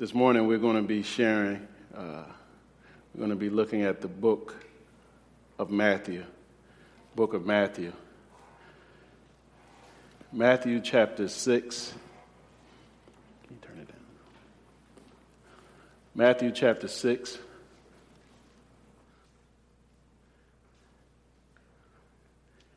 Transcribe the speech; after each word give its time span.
This 0.00 0.14
morning 0.14 0.46
we're 0.46 0.56
going 0.56 0.76
to 0.76 0.88
be 0.88 1.02
sharing, 1.02 1.68
uh, 1.94 2.24
we're 3.12 3.18
going 3.18 3.28
to 3.28 3.36
be 3.36 3.50
looking 3.50 3.82
at 3.82 4.00
the 4.00 4.08
book 4.08 4.56
of 5.58 5.70
Matthew. 5.70 6.24
Book 7.14 7.34
of 7.34 7.44
Matthew. 7.44 7.92
Matthew 10.32 10.80
chapter 10.80 11.28
6. 11.28 11.92
Can 13.46 13.56
you 13.56 13.58
turn 13.60 13.78
it 13.78 13.88
down? 13.88 14.00
Matthew 16.14 16.50
chapter 16.50 16.88
6. 16.88 17.36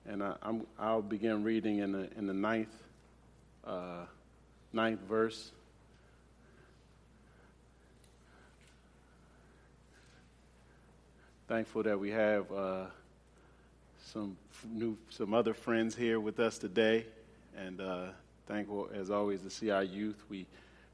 And 0.08 0.22
I, 0.22 0.94
will 0.94 1.02
begin 1.02 1.46
reading 1.46 1.78
in 1.78 1.94
the, 1.94 2.10
in 2.18 2.28
the 2.28 2.34
ninth, 2.34 2.76
uh, 3.66 4.08
ninth 4.74 5.00
verse. 5.08 5.54
Thankful 11.54 11.84
that 11.84 12.00
we 12.00 12.10
have 12.10 12.52
uh, 12.52 12.86
some 14.06 14.36
new, 14.72 14.98
some 15.12 15.36
other 15.36 15.54
friends 15.54 15.96
here 15.96 16.20
with 16.20 16.40
us 16.40 16.58
today, 16.58 17.06
and 17.56 17.80
uh, 17.80 18.06
thankful 18.48 18.90
as 18.92 19.12
always 19.12 19.42
to 19.42 19.52
see 19.52 19.70
our 19.70 19.84
youth. 19.84 20.16
We 20.32 20.48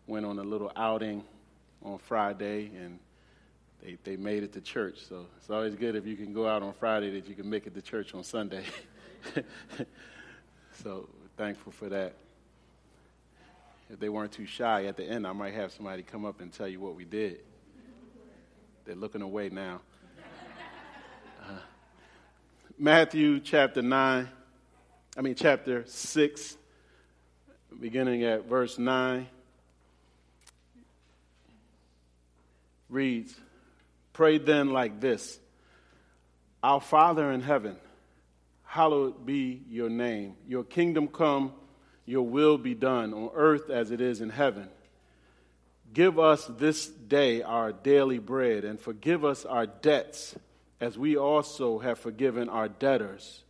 went 0.06 0.26
on 0.26 0.38
a 0.38 0.44
little 0.44 0.70
outing 0.76 1.24
on 1.82 1.98
Friday, 1.98 2.72
and 2.78 3.00
they 3.82 3.98
they 4.04 4.18
made 4.18 4.44
it 4.44 4.52
to 4.52 4.60
church. 4.60 4.98
So 5.08 5.28
it's 5.38 5.50
always 5.50 5.76
good 5.76 5.96
if 5.96 6.06
you 6.06 6.18
can 6.18 6.34
go 6.34 6.46
out 6.46 6.62
on 6.62 6.74
Friday 6.74 7.10
that 7.12 7.30
you 7.30 7.36
can 7.36 7.50
make 7.50 7.66
it 7.66 7.74
to 7.76 7.82
church 7.82 8.14
on 8.14 8.26
Sunday. 8.26 8.66
so 10.84 11.08
thankful 11.38 11.72
for 11.72 11.88
that. 11.88 12.16
If 13.90 13.98
they 14.02 14.10
weren't 14.10 14.34
too 14.34 14.46
shy 14.46 14.88
at 14.88 14.98
the 14.98 15.06
end, 15.06 15.26
I 15.26 15.32
might 15.32 15.54
have 15.54 15.72
somebody 15.72 16.04
come 16.04 16.26
up 16.26 16.42
and 16.42 16.52
tell 16.52 16.68
you 16.68 16.82
what 16.82 16.96
we 16.96 17.06
did. 17.06 17.40
They're 18.84 18.96
looking 18.96 19.22
away 19.22 19.48
now. 19.48 19.80
Matthew 22.82 23.42
chapter 23.42 23.82
9, 23.82 24.30
I 25.18 25.22
mean, 25.22 25.36
chapter 25.36 25.84
6, 25.86 26.58
beginning 27.78 28.24
at 28.24 28.46
verse 28.46 28.80
9, 28.80 29.28
reads 32.88 33.36
Pray 34.14 34.38
then 34.38 34.70
like 34.70 35.02
this 35.02 35.40
Our 36.64 36.80
Father 36.80 37.30
in 37.34 37.42
heaven, 37.42 37.76
hallowed 38.64 39.26
be 39.26 39.62
your 39.70 39.90
name. 39.90 40.38
Your 40.48 40.64
kingdom 40.64 41.10
come, 41.10 41.52
your 42.06 42.26
will 42.26 42.58
be 42.58 42.76
done 42.76 43.14
on 43.14 43.32
earth 43.36 43.70
as 43.70 43.92
it 43.92 44.00
is 44.00 44.22
in 44.22 44.30
heaven. 44.30 44.70
Give 45.94 46.18
us 46.18 46.46
this 46.58 46.88
day 46.88 47.42
our 47.42 47.74
daily 47.74 48.20
bread 48.20 48.64
and 48.64 48.80
forgive 48.80 49.26
us 49.26 49.44
our 49.44 49.66
debts 49.66 50.34
as 50.82 50.98
we 50.98 51.18
also 51.18 51.80
have 51.80 52.00
forgiven 52.00 52.50
our 52.50 52.68
debtors. 52.68 53.44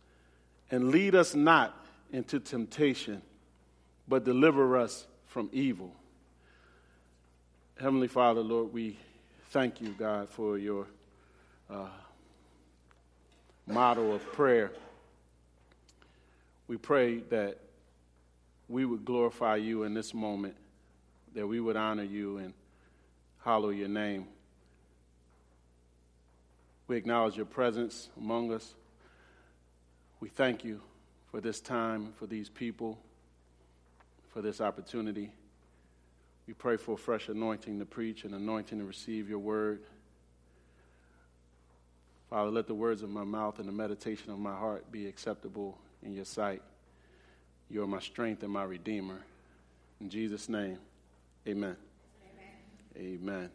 And 0.70 0.90
lead 0.90 1.14
us 1.14 1.34
not 1.34 1.76
into 2.12 2.40
temptation, 2.40 3.22
but 4.08 4.24
deliver 4.24 4.76
us 4.76 5.06
from 5.26 5.48
evil. 5.52 5.94
Heavenly 7.80 8.08
Father, 8.08 8.40
Lord, 8.40 8.72
we 8.72 8.98
thank 9.50 9.80
you, 9.80 9.94
God, 9.98 10.28
for 10.28 10.58
your 10.58 10.86
uh, 11.68 11.86
motto 13.66 14.12
of 14.12 14.24
prayer. 14.32 14.72
We 16.68 16.76
pray 16.76 17.18
that 17.30 17.58
we 18.68 18.84
would 18.84 19.04
glorify 19.04 19.56
you 19.56 19.82
in 19.84 19.94
this 19.94 20.14
moment, 20.14 20.54
that 21.34 21.46
we 21.46 21.58
would 21.58 21.76
honor 21.76 22.04
you 22.04 22.38
and 22.38 22.54
hallow 23.44 23.70
your 23.70 23.88
name. 23.88 24.26
We 26.90 26.96
acknowledge 26.96 27.36
your 27.36 27.46
presence 27.46 28.08
among 28.16 28.52
us. 28.52 28.74
We 30.18 30.28
thank 30.28 30.64
you 30.64 30.80
for 31.30 31.40
this 31.40 31.60
time, 31.60 32.12
for 32.18 32.26
these 32.26 32.48
people, 32.48 32.98
for 34.30 34.42
this 34.42 34.60
opportunity. 34.60 35.30
We 36.48 36.54
pray 36.54 36.78
for 36.78 36.94
a 36.94 36.98
fresh 36.98 37.28
anointing 37.28 37.78
to 37.78 37.84
preach 37.84 38.24
and 38.24 38.34
anointing 38.34 38.80
to 38.80 38.84
receive 38.84 39.28
your 39.28 39.38
word. 39.38 39.84
Father, 42.28 42.50
let 42.50 42.66
the 42.66 42.74
words 42.74 43.04
of 43.04 43.08
my 43.08 43.22
mouth 43.22 43.60
and 43.60 43.68
the 43.68 43.72
meditation 43.72 44.32
of 44.32 44.40
my 44.40 44.56
heart 44.56 44.90
be 44.90 45.06
acceptable 45.06 45.78
in 46.02 46.12
your 46.12 46.24
sight. 46.24 46.60
You 47.70 47.84
are 47.84 47.86
my 47.86 48.00
strength 48.00 48.42
and 48.42 48.52
my 48.52 48.64
redeemer. 48.64 49.20
In 50.00 50.10
Jesus' 50.10 50.48
name, 50.48 50.78
amen. 51.46 51.76
Amen. 52.96 53.20
Amen. 53.22 53.50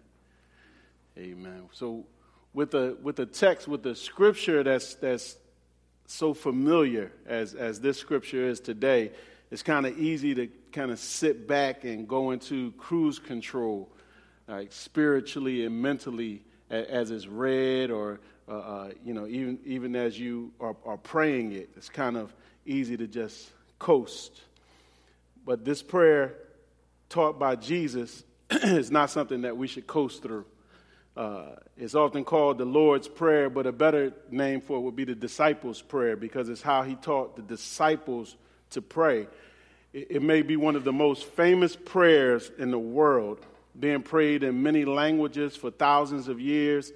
amen. 1.18 1.63
So, 1.74 2.06
with 2.55 2.71
the 2.71 2.97
with 3.03 3.17
the 3.17 3.25
text, 3.25 3.67
with 3.67 3.83
the 3.83 3.93
scripture 3.93 4.63
that's 4.63 4.95
that's 4.95 5.35
so 6.07 6.33
familiar 6.33 7.11
as 7.27 7.53
as 7.53 7.81
this 7.81 7.99
scripture 7.99 8.47
is 8.47 8.59
today, 8.61 9.11
it's 9.51 9.61
kind 9.61 9.85
of 9.85 9.99
easy 9.99 10.33
to 10.33 10.47
kind 10.71 10.89
of 10.89 10.97
sit 10.97 11.47
back 11.47 11.83
and 11.83 12.07
go 12.07 12.31
into 12.31 12.71
cruise 12.77 13.19
control, 13.19 13.91
like 14.47 14.71
spiritually 14.71 15.65
and 15.65 15.81
mentally, 15.81 16.44
as 16.69 17.11
it's 17.11 17.27
read, 17.27 17.91
or 17.91 18.21
uh, 18.47 18.57
uh, 18.57 18.91
you 19.03 19.13
know, 19.13 19.27
even 19.27 19.59
even 19.65 19.95
as 19.95 20.17
you 20.17 20.53
are, 20.61 20.77
are 20.85 20.97
praying 20.97 21.51
it, 21.51 21.69
it's 21.75 21.89
kind 21.89 22.15
of 22.15 22.33
easy 22.65 22.95
to 22.95 23.05
just 23.05 23.51
coast. 23.79 24.41
But 25.45 25.65
this 25.65 25.83
prayer 25.83 26.35
taught 27.09 27.38
by 27.38 27.57
Jesus 27.57 28.23
is 28.49 28.91
not 28.91 29.09
something 29.09 29.41
that 29.41 29.57
we 29.57 29.67
should 29.67 29.88
coast 29.88 30.23
through. 30.23 30.45
Uh, 31.15 31.55
it's 31.77 31.95
often 31.95 32.25
called 32.25 32.57
the 32.57 32.65
Lord's 32.65 33.07
Prayer, 33.07 33.49
but 33.49 33.65
a 33.65 33.71
better 33.71 34.13
name 34.29 34.59
for 34.59 34.77
it 34.77 34.81
would 34.81 34.97
be 34.97 35.05
the 35.05 35.15
disciples' 35.15 35.81
prayer 35.81 36.17
because 36.17 36.49
it's 36.49 36.61
how 36.61 36.83
he 36.83 36.95
taught 36.95 37.37
the 37.37 37.41
disciples 37.41 38.35
to 38.71 38.81
pray. 38.81 39.27
It, 39.93 40.07
it 40.09 40.21
may 40.21 40.41
be 40.41 40.57
one 40.57 40.75
of 40.75 40.83
the 40.83 40.91
most 40.91 41.25
famous 41.25 41.75
prayers 41.75 42.51
in 42.57 42.69
the 42.69 42.79
world, 42.79 43.39
being 43.79 44.01
prayed 44.01 44.43
in 44.43 44.61
many 44.61 44.83
languages 44.83 45.55
for 45.55 45.71
thousands 45.71 46.27
of 46.27 46.41
years. 46.41 46.91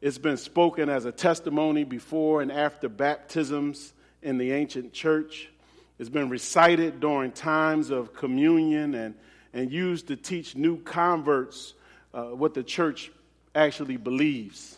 It's 0.00 0.18
been 0.18 0.38
spoken 0.38 0.88
as 0.88 1.04
a 1.04 1.12
testimony 1.12 1.84
before 1.84 2.40
and 2.40 2.50
after 2.50 2.88
baptisms 2.88 3.92
in 4.22 4.38
the 4.38 4.52
ancient 4.52 4.94
church. 4.94 5.50
It's 5.98 6.08
been 6.08 6.30
recited 6.30 7.00
during 7.00 7.32
times 7.32 7.90
of 7.90 8.14
communion 8.14 8.94
and, 8.94 9.14
and 9.52 9.70
used 9.70 10.08
to 10.08 10.16
teach 10.16 10.56
new 10.56 10.78
converts 10.78 11.74
uh, 12.14 12.22
what 12.28 12.54
the 12.54 12.62
church 12.62 13.12
actually 13.54 13.96
believes. 13.96 14.76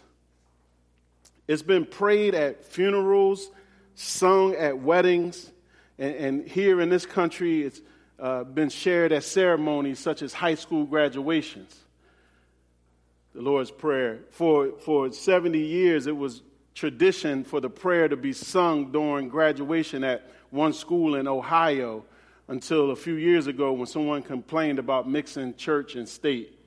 It's 1.49 1.62
been 1.62 1.84
prayed 1.84 2.34
at 2.34 2.65
funerals, 2.65 3.50
sung 3.94 4.55
at 4.55 4.78
weddings, 4.78 5.50
and, 5.99 6.15
and 6.15 6.49
here 6.49 6.81
in 6.81 6.88
this 6.88 7.05
country, 7.05 7.62
it's 7.62 7.81
uh, 8.19 8.44
been 8.44 8.69
shared 8.69 9.12
at 9.12 9.25
ceremonies 9.25 9.99
such 9.99 10.22
as 10.22 10.32
high 10.32 10.55
school 10.55 10.84
graduations. 10.84 11.78
The 13.34 13.43
Lord's 13.43 13.71
Prayer. 13.71 14.21
For, 14.31 14.72
for 14.84 15.12
70 15.12 15.59
years, 15.59 16.06
it 16.06 16.16
was 16.16 16.43
tradition 16.75 17.44
for 17.44 17.61
the 17.61 17.71
prayer 17.71 18.09
to 18.09 18.16
be 18.16 18.32
sung 18.32 18.93
during 18.93 19.28
graduation 19.28 20.05
at 20.05 20.31
one 20.50 20.72
school 20.72 21.16
in 21.16 21.27
Ohio 21.27 22.05
until 22.49 22.91
a 22.91 22.97
few 22.97 23.15
years 23.15 23.47
ago 23.47 23.72
when 23.72 23.87
someone 23.87 24.22
complained 24.22 24.78
about 24.78 25.09
mixing 25.09 25.55
church 25.55 25.97
and 25.97 26.09
state, 26.09 26.59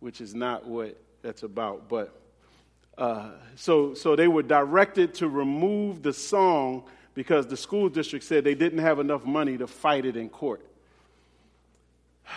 which 0.00 0.20
is 0.20 0.34
not 0.34 0.66
what 0.66 0.96
that's 1.22 1.42
about. 1.42 1.88
But 1.88 2.14
uh, 2.96 3.30
so, 3.56 3.94
so 3.94 4.14
they 4.14 4.28
were 4.28 4.42
directed 4.42 5.14
to 5.14 5.28
remove 5.28 6.02
the 6.02 6.12
song 6.12 6.84
because 7.14 7.46
the 7.46 7.56
school 7.56 7.88
district 7.88 8.24
said 8.24 8.44
they 8.44 8.54
didn't 8.54 8.80
have 8.80 8.98
enough 8.98 9.24
money 9.24 9.56
to 9.56 9.66
fight 9.66 10.04
it 10.04 10.16
in 10.16 10.28
court. 10.28 10.64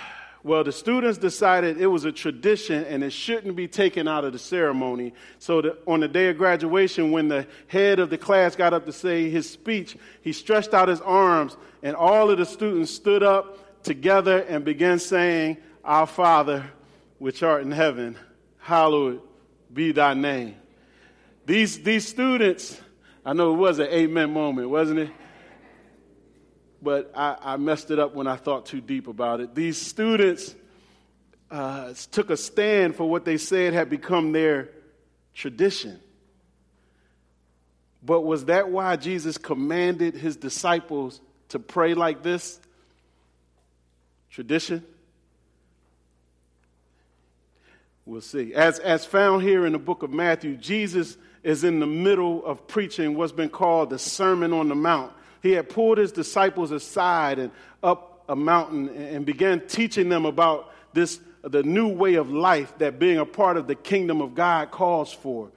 Well, 0.45 0.65
the 0.65 0.73
students 0.73 1.17
decided 1.17 1.79
it 1.79 1.87
was 1.87 2.03
a 2.03 2.11
tradition 2.11 2.83
and 2.83 3.01
it 3.01 3.11
shouldn't 3.11 3.55
be 3.55 3.65
taken 3.65 4.09
out 4.09 4.25
of 4.25 4.33
the 4.33 4.39
ceremony. 4.39 5.13
So, 5.39 5.61
the, 5.61 5.77
on 5.87 6.01
the 6.01 6.09
day 6.09 6.27
of 6.27 6.37
graduation, 6.37 7.13
when 7.13 7.29
the 7.29 7.47
head 7.67 7.99
of 7.99 8.09
the 8.09 8.17
class 8.17 8.53
got 8.53 8.73
up 8.73 8.85
to 8.87 8.91
say 8.91 9.29
his 9.29 9.49
speech, 9.49 9.95
he 10.21 10.33
stretched 10.33 10.73
out 10.73 10.89
his 10.89 10.99
arms 10.99 11.55
and 11.81 11.95
all 11.95 12.29
of 12.29 12.39
the 12.39 12.45
students 12.45 12.91
stood 12.91 13.23
up 13.23 13.83
together 13.83 14.39
and 14.39 14.65
began 14.65 14.99
saying, 14.99 15.59
Our 15.81 16.07
Father, 16.07 16.65
which 17.19 17.41
art 17.41 17.61
in 17.61 17.71
heaven, 17.71 18.17
hallowed 18.63 19.21
be 19.71 19.91
thy 19.91 20.13
name. 20.13 20.55
These, 21.45 21.83
these 21.83 22.07
students, 22.07 22.79
I 23.25 23.33
know 23.33 23.53
it 23.53 23.57
was 23.57 23.79
an 23.79 23.87
amen 23.87 24.31
moment, 24.31 24.69
wasn't 24.69 24.99
it? 24.99 25.11
But 26.81 27.11
I, 27.15 27.37
I 27.41 27.57
messed 27.57 27.91
it 27.91 27.99
up 27.99 28.15
when 28.15 28.25
I 28.25 28.37
thought 28.37 28.65
too 28.65 28.79
deep 28.81 29.07
about 29.07 29.41
it. 29.41 29.53
These 29.53 29.77
students 29.77 30.55
uh, 31.51 31.93
took 32.11 32.29
a 32.29 32.37
stand 32.37 32.95
for 32.95 33.09
what 33.09 33.25
they 33.25 33.37
said 33.37 33.73
had 33.73 33.89
become 33.89 34.31
their 34.31 34.69
tradition. 35.33 35.99
But 38.01 38.21
was 38.21 38.45
that 38.45 38.69
why 38.69 38.95
Jesus 38.95 39.37
commanded 39.37 40.15
his 40.15 40.37
disciples 40.37 41.19
to 41.49 41.59
pray 41.59 41.93
like 41.93 42.23
this? 42.23 42.59
Tradition? 44.29 44.85
We'll 48.05 48.21
see. 48.21 48.53
As, 48.53 48.79
as 48.79 49.05
found 49.05 49.43
here 49.43 49.65
in 49.65 49.71
the 49.71 49.79
book 49.79 50.03
of 50.03 50.11
Matthew, 50.11 50.57
Jesus 50.57 51.15
is 51.41 51.63
in 51.63 51.79
the 51.79 51.87
middle 51.87 52.45
of 52.45 52.67
preaching 52.67 53.15
what's 53.15 53.31
been 53.31 53.49
called 53.49 53.89
the 53.89 53.99
Sermon 53.99 54.51
on 54.51 54.67
the 54.67 54.75
Mount. 54.75 55.13
He 55.41 55.51
had 55.51 55.69
pulled 55.69 55.97
his 55.97 56.11
disciples 56.11 56.71
aside 56.71 57.39
and 57.39 57.51
up 57.81 58.25
a 58.27 58.35
mountain 58.35 58.89
and 58.89 59.25
began 59.25 59.61
teaching 59.67 60.09
them 60.09 60.25
about 60.25 60.73
this 60.93 61.19
the 61.43 61.63
new 61.63 61.89
way 61.89 62.15
of 62.15 62.29
life 62.29 62.77
that 62.77 62.99
being 62.99 63.19
a 63.19 63.25
part 63.25 63.57
of 63.57 63.67
the 63.67 63.75
kingdom 63.75 64.21
of 64.21 64.35
God 64.35 64.71
calls 64.71 65.11
for. 65.13 65.51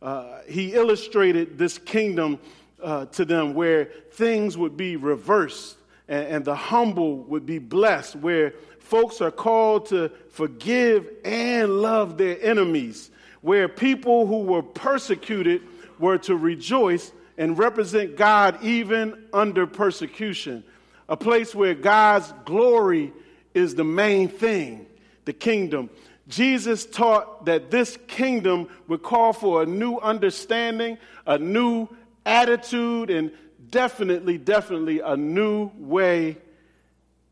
Uh, 0.00 0.40
he 0.48 0.74
illustrated 0.74 1.58
this 1.58 1.78
kingdom 1.78 2.38
uh, 2.82 3.06
to 3.06 3.24
them 3.24 3.54
where 3.54 3.86
things 4.12 4.56
would 4.56 4.76
be 4.76 4.96
reversed 4.96 5.76
and, 6.06 6.26
and 6.28 6.44
the 6.44 6.54
humble 6.54 7.18
would 7.24 7.44
be 7.44 7.58
blessed, 7.58 8.16
where 8.16 8.54
folks 8.88 9.20
are 9.20 9.30
called 9.30 9.84
to 9.84 10.10
forgive 10.30 11.10
and 11.22 11.82
love 11.82 12.16
their 12.16 12.42
enemies, 12.42 13.10
where 13.42 13.68
people 13.68 14.26
who 14.26 14.44
were 14.44 14.62
persecuted 14.62 15.60
were 15.98 16.16
to 16.16 16.34
rejoice 16.34 17.12
and 17.36 17.58
represent 17.58 18.16
God 18.16 18.64
even 18.64 19.26
under 19.30 19.66
persecution, 19.66 20.64
a 21.06 21.18
place 21.18 21.54
where 21.54 21.74
God's 21.74 22.32
glory 22.46 23.12
is 23.52 23.74
the 23.74 23.84
main 23.84 24.26
thing, 24.26 24.86
the 25.26 25.34
kingdom. 25.34 25.90
Jesus 26.26 26.86
taught 26.86 27.44
that 27.44 27.70
this 27.70 27.98
kingdom 28.06 28.68
would 28.88 29.02
call 29.02 29.34
for 29.34 29.62
a 29.62 29.66
new 29.66 29.98
understanding, 29.98 30.96
a 31.26 31.36
new 31.38 31.88
attitude, 32.24 33.10
and 33.10 33.32
definitely, 33.68 34.38
definitely 34.38 35.00
a 35.00 35.16
new 35.16 35.70
way 35.76 36.38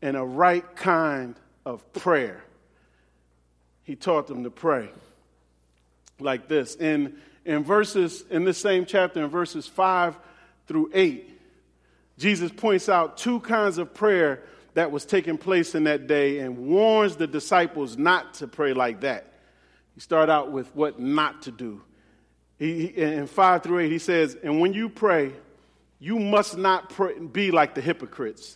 and 0.03 0.15
a 0.15 0.23
right 0.23 0.75
kind 0.75 1.35
of 1.67 1.91
prayer. 1.91 2.41
He 3.83 3.97
taught 3.97 4.27
them 4.27 4.45
to 4.45 4.49
pray 4.49 4.89
like 6.17 6.47
this. 6.47 6.75
In, 6.75 7.17
in 7.43 7.65
verses, 7.65 8.23
in 8.29 8.45
this 8.45 8.57
same 8.57 8.85
chapter, 8.85 9.21
in 9.21 9.29
verses 9.29 9.67
5 9.67 10.17
through 10.67 10.91
8, 10.93 11.29
Jesus 12.17 12.51
points 12.51 12.87
out 12.87 13.17
two 13.17 13.41
kinds 13.41 13.79
of 13.79 13.93
prayer 13.93 14.43
that 14.75 14.91
was 14.91 15.05
taking 15.05 15.37
place 15.37 15.75
in 15.75 15.83
that 15.83 16.07
day 16.07 16.39
and 16.39 16.57
warns 16.57 17.17
the 17.17 17.27
disciples 17.27 17.97
not 17.97 18.35
to 18.35 18.47
pray 18.47 18.71
like 18.71 19.01
that. 19.01 19.33
He 19.93 19.99
started 19.99 20.31
out 20.31 20.53
with 20.53 20.73
what 20.73 21.01
not 21.01 21.41
to 21.43 21.51
do. 21.51 21.81
He, 22.57 22.85
in 22.85 23.27
5 23.27 23.63
through 23.63 23.79
8, 23.79 23.91
he 23.91 23.99
says, 23.99 24.37
And 24.41 24.61
when 24.61 24.71
you 24.71 24.87
pray, 24.87 25.33
you 25.99 26.17
must 26.17 26.57
not 26.57 26.91
pray, 26.91 27.19
be 27.19 27.51
like 27.51 27.75
the 27.75 27.81
hypocrites 27.81 28.55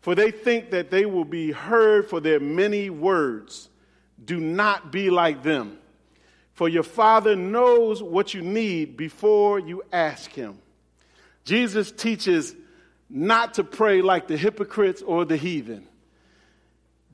for 0.00 0.14
they 0.14 0.30
think 0.30 0.70
that 0.70 0.90
they 0.90 1.06
will 1.06 1.24
be 1.24 1.50
heard 1.50 2.08
for 2.08 2.20
their 2.20 2.40
many 2.40 2.90
words. 2.90 3.68
Do 4.24 4.38
not 4.38 4.92
be 4.92 5.10
like 5.10 5.42
them, 5.42 5.78
for 6.54 6.68
your 6.68 6.82
Father 6.82 7.36
knows 7.36 8.02
what 8.02 8.34
you 8.34 8.42
need 8.42 8.96
before 8.96 9.58
you 9.58 9.82
ask 9.92 10.30
Him. 10.32 10.58
Jesus 11.44 11.90
teaches 11.90 12.54
not 13.10 13.54
to 13.54 13.64
pray 13.64 14.02
like 14.02 14.28
the 14.28 14.36
hypocrites 14.36 15.02
or 15.02 15.24
the 15.24 15.36
heathen. 15.36 15.86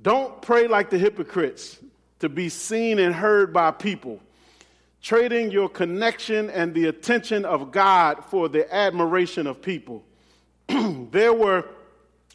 Don't 0.03 0.43
pray 0.43 0.67
like 0.67 0.91
the 0.91 0.99
hypocrites 0.99 1.79
to 2.19 2.29
be 2.29 2.49
seen 2.49 2.99
and 2.99 3.15
heard 3.15 3.53
by 3.53 3.71
people, 3.71 4.21
trading 5.03 5.51
your 5.51 5.69
connection 5.69 6.51
and 6.51 6.75
the 6.75 6.87
attention 6.87 7.45
of 7.45 7.71
God 7.71 8.25
for 8.27 8.49
the 8.49 8.73
admiration 8.75 9.47
of 9.47 9.63
people. 9.63 10.05
there 10.69 11.33
were 11.33 11.65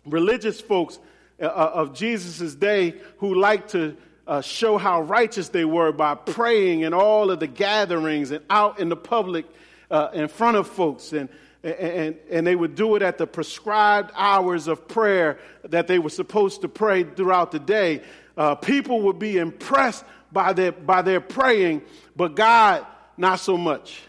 religious 0.05 0.59
folks 0.61 0.99
uh, 1.41 1.45
uh 1.45 1.71
of 1.73 1.93
Jesus' 1.93 2.55
day 2.55 2.95
who 3.17 3.35
liked 3.35 3.71
to 3.71 3.95
uh, 4.27 4.41
show 4.41 4.77
how 4.77 5.01
righteous 5.01 5.49
they 5.49 5.65
were 5.65 5.91
by 5.91 6.13
praying 6.13 6.81
in 6.81 6.93
all 6.93 7.31
of 7.31 7.39
the 7.39 7.47
gatherings 7.47 8.29
and 8.29 8.43
out 8.49 8.79
in 8.79 8.87
the 8.87 8.95
public 8.95 9.45
uh, 9.89 10.09
in 10.13 10.27
front 10.27 10.55
of 10.55 10.67
folks. 10.67 11.13
And, 11.13 11.29
and, 11.63 12.15
and 12.29 12.45
they 12.45 12.55
would 12.55 12.75
do 12.75 12.95
it 12.95 13.01
at 13.01 13.17
the 13.17 13.25
prescribed 13.25 14.11
hours 14.15 14.67
of 14.67 14.87
prayer 14.87 15.39
that 15.63 15.87
they 15.87 15.97
were 15.97 16.11
supposed 16.11 16.61
to 16.61 16.69
pray 16.69 17.03
throughout 17.03 17.51
the 17.51 17.59
day. 17.59 18.03
Uh, 18.37 18.53
people 18.53 19.01
would 19.01 19.17
be 19.17 19.37
impressed 19.37 20.05
by 20.31 20.53
their, 20.53 20.71
by 20.71 21.01
their 21.01 21.19
praying, 21.19 21.81
but 22.15 22.35
God, 22.35 22.85
not 23.17 23.39
so 23.39 23.57
much 23.57 24.03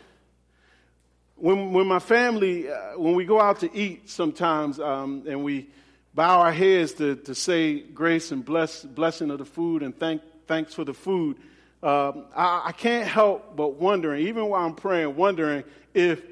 when, 1.40 1.72
when 1.72 1.86
my 1.86 1.98
family, 1.98 2.70
uh, 2.70 2.98
when 2.98 3.14
we 3.14 3.24
go 3.24 3.40
out 3.40 3.60
to 3.60 3.74
eat 3.74 4.10
sometimes 4.10 4.78
um, 4.78 5.24
and 5.26 5.42
we 5.42 5.68
bow 6.14 6.40
our 6.40 6.52
heads 6.52 6.92
to, 6.94 7.16
to 7.16 7.34
say 7.34 7.80
grace 7.80 8.30
and 8.30 8.44
bless, 8.44 8.84
blessing 8.84 9.30
of 9.30 9.38
the 9.38 9.44
food 9.44 9.82
and 9.82 9.98
thank, 9.98 10.20
thanks 10.46 10.74
for 10.74 10.84
the 10.84 10.92
food, 10.92 11.38
um, 11.82 12.26
I, 12.36 12.62
I 12.66 12.72
can't 12.72 13.08
help 13.08 13.56
but 13.56 13.76
wondering, 13.76 14.26
even 14.26 14.46
while 14.46 14.66
I'm 14.66 14.74
praying, 14.74 15.16
wondering 15.16 15.64
if 15.94 16.22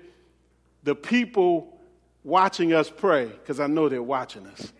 the 0.83 0.95
people 0.95 1.79
watching 2.23 2.75
us 2.75 2.91
pray, 2.95 3.27
because 3.27 3.61
I 3.61 3.67
know 3.67 3.89
they're 3.89 4.03
watching 4.03 4.47
us, 4.47 4.73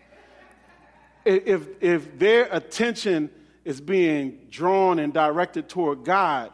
if, 1.25 1.67
if 1.81 2.19
their 2.19 2.47
attention 2.51 3.31
is 3.65 3.81
being 3.81 4.39
drawn 4.51 4.99
and 4.99 5.11
directed 5.11 5.69
toward 5.69 6.03
God, 6.03 6.51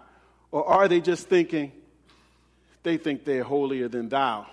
or 0.52 0.66
are 0.66 0.88
they 0.88 1.02
just 1.02 1.28
thinking, 1.28 1.74
they 2.86 2.96
think 2.96 3.26
they're 3.26 3.44
holier 3.44 3.90
than 3.90 4.08
thou? 4.08 4.48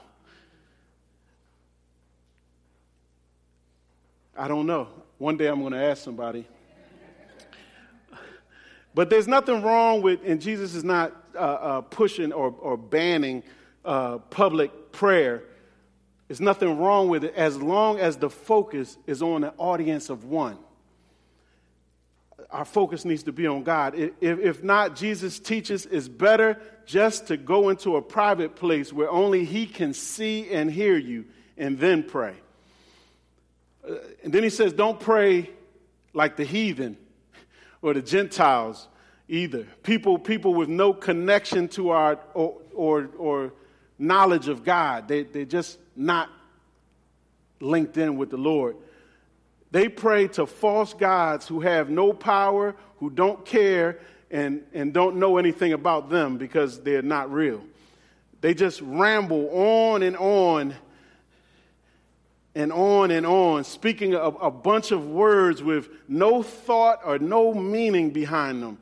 I 4.37 4.49
don't 4.49 4.67
know. 4.67 4.89
One 5.19 5.37
day 5.37 5.47
I'm 5.47 5.61
going 5.61 5.73
to 5.73 5.85
ask 5.85 6.03
somebody. 6.03 6.49
But 8.95 9.09
there's 9.09 9.29
nothing 9.29 9.63
wrong 9.63 10.03
with, 10.03 10.21
and 10.25 10.41
Jesus 10.41 10.75
is 10.75 10.85
not 10.85 11.15
uh, 11.35 11.39
uh, 11.39 11.81
pushing 11.83 12.33
or, 12.33 12.55
or 12.61 12.77
banning 12.77 13.43
uh, 13.85 14.19
public 14.19 14.93
prayer. 14.93 15.45
There's 16.29 16.41
nothing 16.41 16.79
wrong 16.79 17.09
with 17.09 17.25
it 17.25 17.35
as 17.35 17.61
long 17.61 17.99
as 18.01 18.17
the 18.17 18.29
focus 18.29 18.99
is 19.07 19.23
on 19.23 19.45
an 19.45 19.53
audience 19.59 20.11
of 20.11 20.25
one. 20.25 20.59
Our 22.53 22.67
focus 22.67 23.05
needs 23.05 23.23
to 23.25 23.33
be 23.33 23.47
on 23.47 23.63
God. 23.63 23.95
If, 23.97 24.13
if 24.21 24.63
not, 24.63 24.95
Jesus 24.95 25.41
teaches 25.41 25.87
it's 25.87 26.07
better 26.07 26.61
just 26.85 27.29
to 27.29 27.37
go 27.37 27.71
into 27.71 27.97
a 27.97 28.03
private 28.03 28.57
place 28.57 28.93
where 28.93 29.11
only 29.11 29.45
He 29.45 29.67
can 29.67 29.95
see 29.95 30.51
and 30.51 30.71
hear 30.71 30.97
you 30.97 31.25
and 31.57 31.79
then 31.79 32.03
pray. 32.03 32.35
Uh, 33.89 33.95
and 34.23 34.33
then 34.33 34.43
he 34.43 34.51
says, 34.51 34.73
don't 34.73 35.01
pray 35.01 35.51
like 36.13 36.37
the 36.37 36.45
heathen 36.45 36.97
or 37.81 37.95
the 37.95 38.03
Gentiles 38.03 38.89
either. 39.29 39.67
People, 39.83 40.19
people 40.19 40.55
with 40.55 40.69
no 40.69 40.93
connection 40.93 41.69
to 41.69 41.91
our 41.91 42.19
or, 42.35 42.59
or, 42.75 43.09
or 43.19 43.53
knowledge 43.99 44.49
of 44.49 44.65
God. 44.65 45.09
They, 45.09 45.25
they're 45.25 45.45
just 45.45 45.79
not 45.97 46.29
linked 47.61 47.97
in 47.97 48.17
with 48.17 48.31
the 48.31 48.37
Lord. 48.37 48.77
They 49.73 49.89
pray 49.89 50.29
to 50.29 50.47
false 50.47 50.93
gods 50.93 51.49
who 51.49 51.61
have 51.61 51.89
no 51.89 52.13
power, 52.13 52.77
who 52.99 53.09
don't 53.09 53.45
care, 53.45 53.99
and, 54.31 54.63
and 54.73 54.93
don't 54.93 55.17
know 55.17 55.39
anything 55.39 55.73
about 55.73 56.11
them 56.11 56.37
because 56.37 56.81
they're 56.81 57.03
not 57.03 57.33
real. 57.33 57.63
They 58.43 58.55
just 58.55 58.83
ramble 58.83 59.49
on 59.51 60.03
and 60.03 60.17
on 60.17 60.75
and 62.55 62.71
on 62.71 63.11
and 63.11 63.25
on, 63.25 63.65
speaking 63.65 64.15
a, 64.15 64.21
a, 64.21 64.51
bunch 64.51 64.91
of 64.91 65.07
words 65.07 65.63
with 65.63 65.89
no 66.07 66.43
thought 66.43 67.01
or 67.03 67.19
no 67.19 67.55
meaning 67.55 68.11
behind 68.11 68.63
them. 68.63 68.77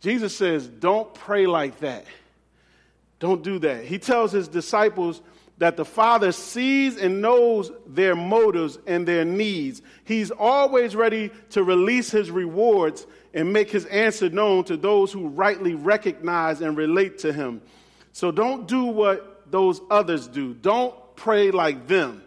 Jesus 0.00 0.36
says, 0.36 0.68
Don't 0.68 1.12
pray 1.12 1.46
like 1.46 1.80
that. 1.80 2.04
Don't 3.18 3.42
do 3.42 3.58
that. 3.60 3.84
He 3.84 3.98
tells 3.98 4.30
his 4.30 4.46
disciples 4.46 5.22
that 5.60 5.76
the 5.76 5.84
Father 5.84 6.32
sees 6.32 6.96
and 6.96 7.20
knows 7.20 7.70
their 7.86 8.16
motives 8.16 8.78
and 8.86 9.06
their 9.06 9.26
needs. 9.26 9.82
He's 10.04 10.30
always 10.30 10.96
ready 10.96 11.30
to 11.50 11.62
release 11.62 12.10
his 12.10 12.30
rewards 12.30 13.06
and 13.34 13.52
make 13.52 13.70
his 13.70 13.84
answer 13.84 14.30
known 14.30 14.64
to 14.64 14.78
those 14.78 15.12
who 15.12 15.28
rightly 15.28 15.74
recognize 15.74 16.62
and 16.62 16.78
relate 16.78 17.18
to 17.18 17.32
him. 17.32 17.60
So 18.12 18.32
don't 18.32 18.66
do 18.66 18.84
what 18.84 19.50
those 19.50 19.82
others 19.90 20.26
do. 20.28 20.54
Don't 20.54 20.94
pray 21.14 21.50
like 21.50 21.86
them 21.86 22.22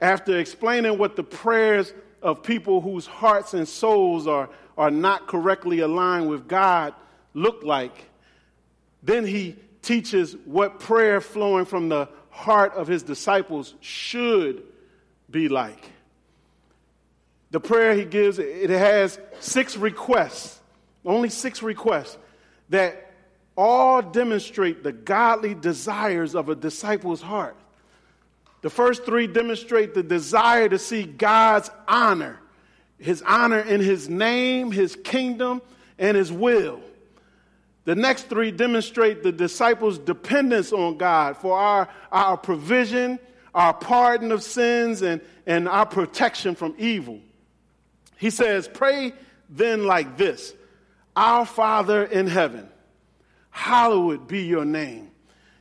after 0.00 0.38
explaining 0.38 0.96
what 0.96 1.16
the 1.16 1.24
prayers 1.24 1.92
of 2.22 2.44
people 2.44 2.80
whose 2.80 3.04
hearts 3.04 3.52
and 3.52 3.66
souls 3.66 4.28
are, 4.28 4.48
are 4.76 4.92
not 4.92 5.26
correctly 5.26 5.80
aligned 5.80 6.28
with 6.28 6.46
God 6.46 6.94
look 7.34 7.64
like, 7.64 8.06
then 9.02 9.26
he 9.26 9.56
teaches 9.88 10.36
what 10.44 10.80
prayer 10.80 11.18
flowing 11.18 11.64
from 11.64 11.88
the 11.88 12.10
heart 12.28 12.74
of 12.74 12.86
his 12.86 13.02
disciples 13.02 13.74
should 13.80 14.62
be 15.30 15.48
like. 15.48 15.82
The 17.52 17.60
prayer 17.60 17.94
he 17.94 18.04
gives, 18.04 18.38
it 18.38 18.68
has 18.68 19.18
six 19.40 19.78
requests, 19.78 20.60
only 21.06 21.30
six 21.30 21.62
requests, 21.62 22.18
that 22.68 23.14
all 23.56 24.02
demonstrate 24.02 24.82
the 24.82 24.92
godly 24.92 25.54
desires 25.54 26.34
of 26.34 26.50
a 26.50 26.54
disciple's 26.54 27.22
heart. 27.22 27.56
The 28.60 28.68
first 28.68 29.06
three 29.06 29.26
demonstrate 29.26 29.94
the 29.94 30.02
desire 30.02 30.68
to 30.68 30.78
see 30.78 31.04
God's 31.04 31.70
honor, 31.88 32.38
his 32.98 33.22
honor 33.22 33.60
in 33.60 33.80
his 33.80 34.06
name, 34.06 34.70
his 34.70 34.96
kingdom, 35.02 35.62
and 35.98 36.14
his 36.14 36.30
will. 36.30 36.82
The 37.88 37.94
next 37.94 38.24
three 38.24 38.50
demonstrate 38.50 39.22
the 39.22 39.32
disciples' 39.32 39.98
dependence 39.98 40.74
on 40.74 40.98
God 40.98 41.38
for 41.38 41.58
our, 41.58 41.88
our 42.12 42.36
provision, 42.36 43.18
our 43.54 43.72
pardon 43.72 44.30
of 44.30 44.42
sins, 44.42 45.00
and, 45.00 45.22
and 45.46 45.66
our 45.66 45.86
protection 45.86 46.54
from 46.54 46.74
evil. 46.76 47.18
He 48.18 48.28
says, 48.28 48.68
Pray 48.68 49.14
then 49.48 49.84
like 49.86 50.18
this 50.18 50.52
Our 51.16 51.46
Father 51.46 52.04
in 52.04 52.26
heaven, 52.26 52.68
hallowed 53.48 54.28
be 54.28 54.42
your 54.42 54.66
name. 54.66 55.10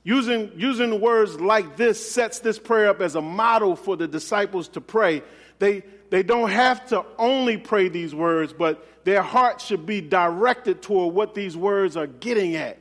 Using, 0.03 0.51
using 0.53 1.00
words 1.00 1.39
like 1.39 1.77
this 1.77 2.12
sets 2.12 2.39
this 2.39 2.60
prayer 2.60 2.89
up 2.89 3.00
as 3.00 3.15
a 3.15 3.22
model 3.22 3.77
for 3.77 3.96
the 3.96 4.05
disciples 4.05 4.67
to 4.69 4.81
pray. 4.81 5.24
They, 5.60 5.84
they 6.10 6.24
don't 6.24 6.50
have 6.50 6.88
to 6.89 7.05
only 7.17 7.55
pray 7.55 7.88
these 7.88 8.13
words, 8.13 8.51
but 8.51 8.86
their 9.08 9.22
heart 9.22 9.62
should 9.62 9.86
be 9.86 10.02
directed 10.02 10.82
toward 10.82 11.16
what 11.16 11.34
these 11.34 11.56
words 11.56 11.96
are 11.96 12.08
getting 12.08 12.58
at. 12.58 12.78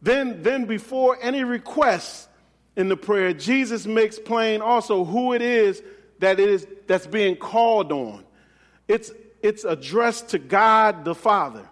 Then, 0.00 0.42
then 0.42 0.64
before 0.64 1.18
any 1.20 1.44
requests 1.44 2.26
in 2.74 2.88
the 2.88 2.96
prayer, 2.96 3.34
Jesus 3.34 3.84
makes 3.84 4.18
plain 4.18 4.62
also 4.62 5.04
who 5.04 5.34
it 5.34 5.42
is 5.42 5.82
that 6.20 6.40
it 6.40 6.48
is 6.48 6.66
that's 6.86 7.06
being 7.06 7.36
called 7.36 7.92
on. 7.92 8.24
It's, 8.88 9.12
it's 9.42 9.64
addressed 9.64 10.30
to 10.30 10.38
God 10.38 11.04
the 11.04 11.14
Father. 11.14 11.68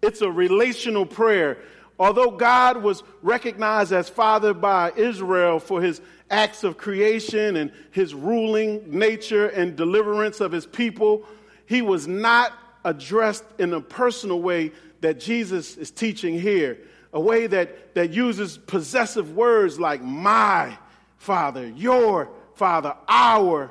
It's 0.00 0.22
a 0.22 0.30
relational 0.30 1.04
prayer. 1.04 1.58
Although 1.98 2.30
God 2.30 2.82
was 2.82 3.02
recognized 3.20 3.92
as 3.92 4.08
Father 4.08 4.54
by 4.54 4.92
Israel 4.96 5.58
for 5.58 5.82
his 5.82 6.00
acts 6.30 6.64
of 6.64 6.78
creation 6.78 7.56
and 7.56 7.70
his 7.90 8.14
ruling 8.14 8.98
nature 8.98 9.48
and 9.48 9.76
deliverance 9.76 10.40
of 10.40 10.52
his 10.52 10.64
people, 10.64 11.26
he 11.66 11.82
was 11.82 12.08
not 12.08 12.54
addressed 12.84 13.44
in 13.58 13.72
a 13.72 13.80
personal 13.80 14.40
way 14.40 14.72
that 15.00 15.20
Jesus 15.20 15.76
is 15.76 15.90
teaching 15.90 16.38
here, 16.38 16.78
a 17.12 17.20
way 17.20 17.46
that, 17.46 17.94
that 17.94 18.10
uses 18.10 18.58
possessive 18.58 19.36
words 19.36 19.78
like 19.78 20.02
my 20.02 20.76
Father, 21.18 21.68
your 21.68 22.30
Father, 22.54 22.94
our 23.08 23.70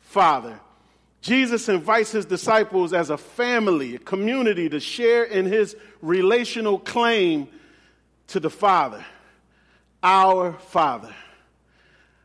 Father. 0.00 0.60
Jesus 1.20 1.68
invites 1.68 2.10
his 2.10 2.26
disciples 2.26 2.92
as 2.92 3.10
a 3.10 3.16
family, 3.16 3.94
a 3.94 3.98
community, 3.98 4.68
to 4.68 4.80
share 4.80 5.22
in 5.22 5.46
his 5.46 5.76
relational 6.00 6.78
claim 6.78 7.48
to 8.28 8.40
the 8.40 8.50
Father, 8.50 9.04
our 10.02 10.52
Father. 10.54 11.14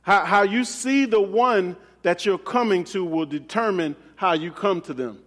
How, 0.01 0.25
how 0.25 0.41
you 0.43 0.63
see 0.63 1.05
the 1.05 1.21
one 1.21 1.75
that 2.01 2.25
you're 2.25 2.37
coming 2.37 2.83
to 2.85 3.03
will 3.03 3.25
determine 3.25 3.95
how 4.15 4.33
you 4.33 4.51
come 4.51 4.81
to 4.81 4.93
them. 4.93 5.21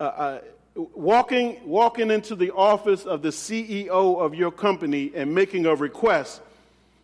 Uh, 0.00 0.02
uh, 0.02 0.40
walking, 0.74 1.60
walking 1.64 2.10
into 2.10 2.34
the 2.34 2.50
office 2.52 3.04
of 3.04 3.22
the 3.22 3.28
CEO 3.28 4.18
of 4.18 4.34
your 4.34 4.50
company 4.50 5.12
and 5.14 5.34
making 5.34 5.66
a 5.66 5.74
request 5.74 6.40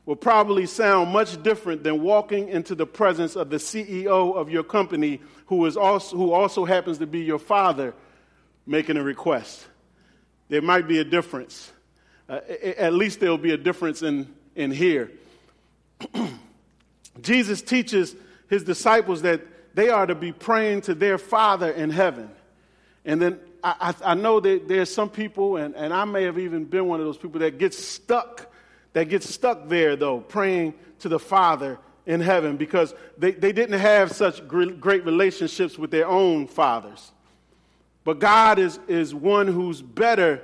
will 0.07 0.17
probably 0.17 0.67
sound 0.67 1.13
much 1.13 1.41
different 1.43 1.85
than 1.85 2.03
walking 2.03 2.49
into 2.49 2.75
the 2.75 2.87
presence 2.87 3.37
of 3.37 3.49
the 3.49 3.59
CEO 3.59 4.35
of 4.35 4.51
your 4.51 4.65
company 4.65 5.21
who, 5.47 5.65
is 5.67 5.77
also, 5.77 6.17
who 6.17 6.33
also 6.33 6.65
happens 6.65 6.99
to 6.99 7.07
be 7.07 7.21
your 7.21 7.39
father 7.39 7.95
making 8.67 8.97
a 8.97 9.03
request. 9.03 9.67
There 10.49 10.63
might 10.63 10.89
be 10.89 10.99
a 10.99 11.05
difference. 11.05 11.73
Uh, 12.29 12.41
at 12.77 12.93
least 12.93 13.21
there'll 13.21 13.39
be 13.39 13.53
a 13.53 13.57
difference 13.57 14.03
in, 14.03 14.35
in 14.57 14.73
here. 14.73 15.13
Jesus 17.21 17.63
teaches 17.63 18.17
his 18.49 18.65
disciples 18.65 19.23
that 19.23 19.43
they 19.75 19.91
are 19.91 20.07
to 20.07 20.15
be 20.17 20.33
praying 20.33 20.81
to 20.83 20.95
their 20.95 21.19
Father 21.19 21.71
in 21.71 21.91
heaven. 21.91 22.31
And 23.11 23.21
then 23.21 23.41
I, 23.65 23.95
I, 24.05 24.13
I 24.13 24.15
know 24.15 24.39
that 24.39 24.69
there's 24.69 24.89
some 24.95 25.11
people, 25.11 25.57
and, 25.57 25.75
and 25.75 25.93
I 25.93 26.05
may 26.05 26.23
have 26.23 26.39
even 26.39 26.65
been 26.65 26.87
one 26.87 27.01
of 27.01 27.07
those 27.07 27.19
people 27.19 27.41
that 27.41 27.59
gets 27.59 27.77
stuck, 27.77 28.49
that 28.93 29.09
gets 29.09 29.29
stuck 29.29 29.69
there 29.69 29.97
though, 29.97 30.21
praying 30.21 30.75
to 31.01 31.09
the 31.09 31.19
Father 31.19 31.81
in 32.07 32.21
heaven 32.21 32.57
because 32.57 32.95
they, 33.19 33.33
they 33.33 33.51
didn't 33.51 33.81
have 33.81 34.13
such 34.13 34.47
great 34.47 35.05
relationships 35.05 35.77
with 35.77 35.91
their 35.91 36.07
own 36.07 36.47
fathers. 36.47 37.11
But 38.05 38.21
God 38.21 38.61
is, 38.61 38.79
is 38.87 39.13
one 39.13 39.49
who's 39.49 39.83
better 39.83 40.41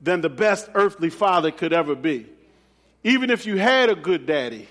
than 0.00 0.22
the 0.22 0.30
best 0.30 0.70
earthly 0.74 1.10
father 1.10 1.50
could 1.50 1.74
ever 1.74 1.94
be. 1.94 2.24
Even 3.04 3.28
if 3.28 3.44
you 3.44 3.58
had 3.58 3.90
a 3.90 3.94
good 3.94 4.24
daddy, 4.24 4.66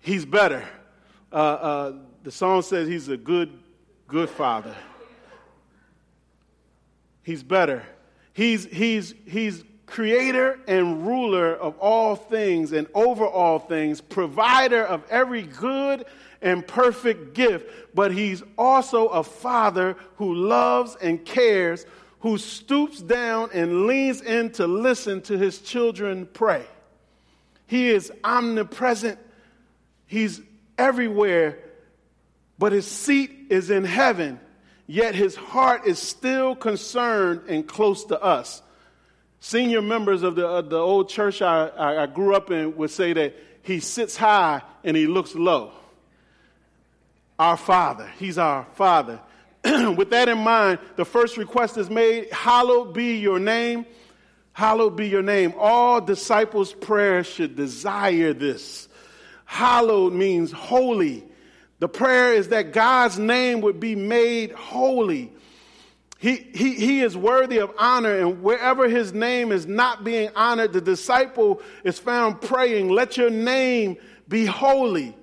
he's 0.00 0.26
better. 0.26 0.62
Uh, 1.32 1.36
uh, 1.36 1.92
the 2.22 2.30
song 2.30 2.60
says 2.60 2.86
he's 2.86 3.08
a 3.08 3.16
good, 3.16 3.50
good 4.08 4.28
father. 4.28 4.76
He's 7.24 7.42
better. 7.42 7.82
He's, 8.32 8.64
he's, 8.66 9.14
he's 9.26 9.64
creator 9.86 10.60
and 10.68 11.04
ruler 11.06 11.52
of 11.54 11.76
all 11.78 12.14
things 12.14 12.70
and 12.72 12.86
over 12.94 13.26
all 13.26 13.58
things, 13.58 14.00
provider 14.00 14.84
of 14.84 15.02
every 15.10 15.42
good 15.42 16.04
and 16.40 16.64
perfect 16.66 17.34
gift, 17.34 17.68
but 17.94 18.12
he's 18.12 18.42
also 18.56 19.08
a 19.08 19.24
father 19.24 19.96
who 20.16 20.34
loves 20.34 20.96
and 21.02 21.24
cares, 21.24 21.86
who 22.20 22.38
stoops 22.38 23.00
down 23.00 23.50
and 23.52 23.86
leans 23.86 24.20
in 24.20 24.52
to 24.52 24.66
listen 24.66 25.20
to 25.22 25.36
his 25.36 25.58
children 25.60 26.28
pray. 26.32 26.64
He 27.66 27.88
is 27.88 28.12
omnipresent 28.22 29.18
He's 30.06 30.40
everywhere, 30.76 31.58
but 32.58 32.72
his 32.72 32.86
seat 32.86 33.46
is 33.50 33.70
in 33.70 33.84
heaven, 33.84 34.38
yet 34.86 35.14
his 35.14 35.34
heart 35.34 35.86
is 35.86 35.98
still 35.98 36.54
concerned 36.54 37.42
and 37.48 37.66
close 37.66 38.04
to 38.06 38.22
us. 38.22 38.62
Senior 39.40 39.82
members 39.82 40.22
of 40.22 40.36
the, 40.36 40.48
uh, 40.48 40.62
the 40.62 40.78
old 40.78 41.08
church 41.08 41.42
I, 41.42 42.02
I 42.02 42.06
grew 42.06 42.34
up 42.34 42.50
in 42.50 42.76
would 42.76 42.90
say 42.90 43.12
that 43.12 43.34
he 43.62 43.80
sits 43.80 44.16
high 44.16 44.62
and 44.82 44.96
he 44.96 45.06
looks 45.06 45.34
low. 45.34 45.72
Our 47.38 47.56
Father, 47.56 48.10
He's 48.18 48.38
our 48.38 48.66
Father. 48.74 49.20
With 49.64 50.10
that 50.10 50.28
in 50.28 50.38
mind, 50.38 50.78
the 50.96 51.04
first 51.04 51.36
request 51.36 51.76
is 51.78 51.90
made 51.90 52.32
Hallowed 52.32 52.94
be 52.94 53.16
your 53.16 53.40
name. 53.40 53.86
Hallowed 54.52 54.96
be 54.96 55.08
your 55.08 55.22
name. 55.22 55.52
All 55.58 56.00
disciples' 56.00 56.72
prayers 56.72 57.26
should 57.26 57.56
desire 57.56 58.32
this. 58.32 58.88
Hallowed 59.44 60.12
means 60.12 60.52
holy. 60.52 61.24
The 61.84 61.88
prayer 61.88 62.32
is 62.32 62.48
that 62.48 62.72
God's 62.72 63.18
name 63.18 63.60
would 63.60 63.78
be 63.78 63.94
made 63.94 64.52
holy. 64.52 65.30
He, 66.18 66.36
he, 66.36 66.72
he 66.76 67.02
is 67.02 67.14
worthy 67.14 67.58
of 67.58 67.72
honor, 67.76 68.20
and 68.20 68.42
wherever 68.42 68.88
his 68.88 69.12
name 69.12 69.52
is 69.52 69.66
not 69.66 70.02
being 70.02 70.30
honored, 70.34 70.72
the 70.72 70.80
disciple 70.80 71.60
is 71.84 71.98
found 71.98 72.40
praying, 72.40 72.88
Let 72.88 73.18
your 73.18 73.28
name 73.28 73.98
be 74.26 74.46
holy. 74.46 75.14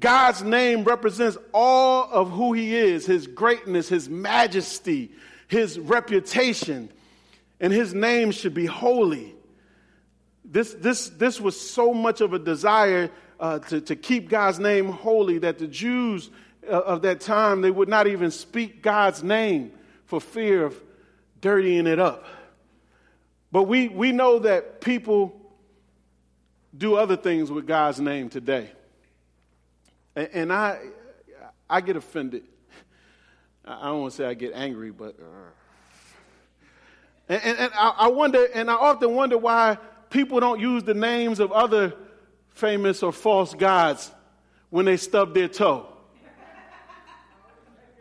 God's 0.00 0.42
name 0.42 0.82
represents 0.82 1.38
all 1.54 2.08
of 2.10 2.32
who 2.32 2.52
he 2.52 2.74
is 2.74 3.06
his 3.06 3.28
greatness, 3.28 3.88
his 3.88 4.08
majesty, 4.08 5.12
his 5.46 5.78
reputation, 5.78 6.90
and 7.60 7.72
his 7.72 7.94
name 7.94 8.32
should 8.32 8.54
be 8.54 8.66
holy. 8.66 9.36
This, 10.44 10.74
this, 10.74 11.10
this 11.10 11.40
was 11.40 11.60
so 11.60 11.94
much 11.94 12.20
of 12.20 12.32
a 12.32 12.40
desire 12.40 13.08
uh, 13.40 13.58
to, 13.60 13.80
to 13.80 13.96
keep 13.96 14.28
God's 14.28 14.58
name 14.58 14.88
holy 14.88 15.38
that 15.38 15.58
the 15.58 15.66
Jews 15.66 16.30
uh, 16.66 16.72
of 16.72 17.02
that 17.02 17.20
time, 17.20 17.60
they 17.60 17.70
would 17.70 17.88
not 17.88 18.06
even 18.06 18.30
speak 18.30 18.82
God's 18.82 19.22
name 19.22 19.72
for 20.06 20.20
fear 20.20 20.64
of 20.64 20.80
dirtying 21.40 21.86
it 21.86 21.98
up. 21.98 22.24
But 23.52 23.64
we, 23.64 23.88
we 23.88 24.12
know 24.12 24.40
that 24.40 24.80
people 24.80 25.34
do 26.76 26.96
other 26.96 27.16
things 27.16 27.50
with 27.50 27.66
God's 27.66 28.00
name 28.00 28.28
today. 28.28 28.70
And, 30.14 30.28
and 30.32 30.52
I, 30.52 30.80
I 31.68 31.80
get 31.80 31.96
offended. 31.96 32.44
I 33.64 33.86
don't 33.86 34.00
want 34.00 34.12
to 34.12 34.16
say 34.16 34.26
I 34.26 34.34
get 34.34 34.52
angry, 34.54 34.90
but. 34.90 35.16
Uh, 35.18 35.50
and, 37.28 37.42
and, 37.44 37.58
and 37.58 37.72
I, 37.74 37.88
I 37.98 38.08
wonder, 38.08 38.46
and 38.54 38.70
I 38.70 38.74
often 38.74 39.14
wonder 39.14 39.36
why 39.38 39.78
people 40.10 40.40
don't 40.40 40.60
use 40.60 40.82
the 40.84 40.94
names 40.94 41.40
of 41.40 41.52
other 41.52 41.94
famous 42.58 43.02
or 43.02 43.12
false 43.12 43.54
gods 43.54 44.10
when 44.70 44.84
they 44.84 44.96
stub 44.96 45.32
their 45.32 45.48
toe? 45.48 45.86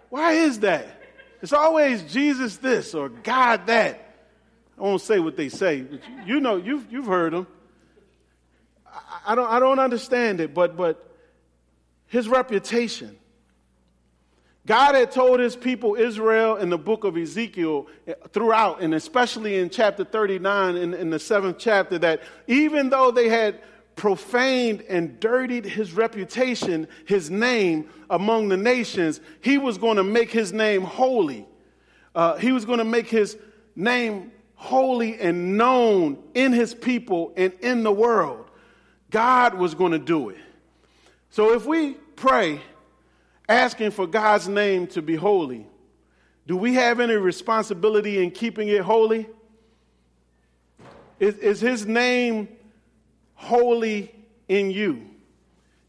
Why 0.09 0.33
is 0.33 0.61
that? 0.61 0.87
It's 1.41 1.53
always 1.53 2.01
Jesus 2.03 2.57
this 2.57 2.93
or 2.95 3.09
God 3.09 3.67
that. 3.67 4.03
I 4.77 4.81
won't 4.81 5.01
say 5.01 5.19
what 5.19 5.35
they 5.35 5.49
say, 5.49 5.81
but 5.81 6.01
you 6.25 6.39
know, 6.39 6.57
you've, 6.57 6.91
you've 6.91 7.05
heard 7.05 7.33
them. 7.33 7.47
I, 8.85 9.33
I, 9.33 9.35
don't, 9.35 9.49
I 9.49 9.59
don't 9.59 9.79
understand 9.79 10.39
it, 10.39 10.53
but, 10.53 10.77
but 10.77 11.15
his 12.07 12.27
reputation. 12.27 13.17
God 14.65 14.95
had 14.95 15.11
told 15.11 15.39
his 15.39 15.55
people 15.55 15.95
Israel 15.95 16.57
in 16.57 16.69
the 16.69 16.77
book 16.77 17.05
of 17.05 17.15
Ezekiel 17.15 17.87
eh, 18.05 18.13
throughout, 18.31 18.81
and 18.81 18.93
especially 18.93 19.57
in 19.57 19.69
chapter 19.69 20.03
39, 20.03 20.75
in, 20.75 20.93
in 20.93 21.09
the 21.09 21.19
seventh 21.19 21.57
chapter, 21.57 21.97
that 21.99 22.21
even 22.47 22.89
though 22.89 23.09
they 23.09 23.29
had 23.29 23.61
profaned 23.97 24.83
and 24.83 25.19
dirtied 25.19 25.65
his 25.65 25.91
reputation, 25.91 26.87
his 27.05 27.29
name 27.29 27.89
among 28.09 28.47
the 28.47 28.55
nations, 28.55 29.19
he 29.41 29.57
was 29.57 29.77
going 29.77 29.97
to 29.97 30.03
make 30.03 30.31
his 30.31 30.53
name 30.53 30.83
holy. 30.83 31.45
Uh, 32.15 32.37
he 32.37 32.53
was 32.53 32.63
going 32.63 32.79
to 32.79 32.85
make 32.85 33.07
his 33.07 33.37
name 33.75 34.31
holy 34.55 35.19
and 35.19 35.57
known 35.57 36.23
in 36.33 36.53
his 36.53 36.73
people 36.73 37.33
and 37.35 37.51
in 37.59 37.83
the 37.83 37.91
world. 37.91 38.49
God 39.09 39.55
was 39.55 39.75
going 39.75 39.91
to 39.91 39.99
do 39.99 40.29
it. 40.29 40.37
So 41.29 41.53
if 41.53 41.65
we 41.65 41.93
pray 42.15 42.61
asking 43.49 43.91
for 43.91 44.07
God's 44.07 44.47
name 44.47 44.87
to 44.87 45.01
be 45.01 45.15
holy, 45.15 45.67
do 46.45 46.55
we 46.55 46.75
have 46.75 46.99
any 46.99 47.15
responsibility 47.15 48.23
in 48.23 48.31
keeping 48.31 48.67
it 48.69 48.81
holy? 48.81 49.27
Is, 51.19 51.35
is 51.37 51.59
his 51.59 51.85
name 51.85 52.47
holy 53.37 54.13
in 54.49 54.69
you? 54.69 55.05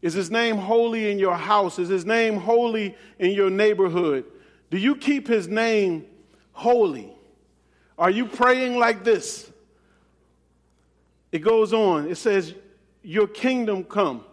Is 0.01 0.13
his 0.13 0.31
name 0.31 0.55
holy 0.55 1.11
in 1.11 1.19
your 1.19 1.35
house? 1.35 1.77
Is 1.77 1.89
his 1.89 2.05
name 2.05 2.37
holy 2.37 2.95
in 3.19 3.31
your 3.31 3.49
neighborhood? 3.49 4.23
Do 4.69 4.77
you 4.77 4.95
keep 4.95 5.27
his 5.27 5.47
name 5.47 6.05
holy? 6.53 7.11
Are 7.97 8.09
you 8.09 8.25
praying 8.25 8.77
like 8.77 9.03
this? 9.03 9.51
It 11.33 11.39
goes 11.39 11.73
on. 11.73 12.09
It 12.09 12.15
says, 12.15 12.53
Your 13.03 13.27
kingdom 13.27 13.83
come, 13.83 14.23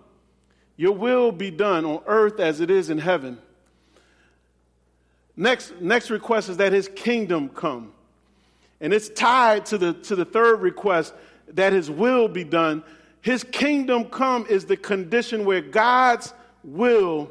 your 0.76 0.92
will 0.92 1.32
be 1.32 1.50
done 1.50 1.85
on 1.85 2.00
earth 2.06 2.38
as 2.38 2.61
it 2.61 2.70
is 2.70 2.90
in 2.90 2.99
heaven. 2.99 3.38
Next, 5.37 5.80
next 5.80 6.11
request 6.11 6.49
is 6.49 6.58
that 6.58 6.73
his 6.73 6.88
kingdom 6.88 7.49
come. 7.49 7.92
And 8.80 8.92
it's 8.92 9.08
tied 9.08 9.66
to 9.66 9.78
the, 9.78 9.92
to 9.94 10.16
the 10.16 10.25
third 10.25 10.61
request 10.61 11.12
that 11.49 11.73
his 11.73 11.90
will 11.90 12.28
be 12.28 12.44
done. 12.44 12.82
His 13.26 13.42
kingdom 13.42 14.04
come 14.04 14.47
is 14.49 14.66
the 14.66 14.76
condition 14.76 15.45
where 15.45 15.61
God's 15.61 16.33
will 16.62 17.28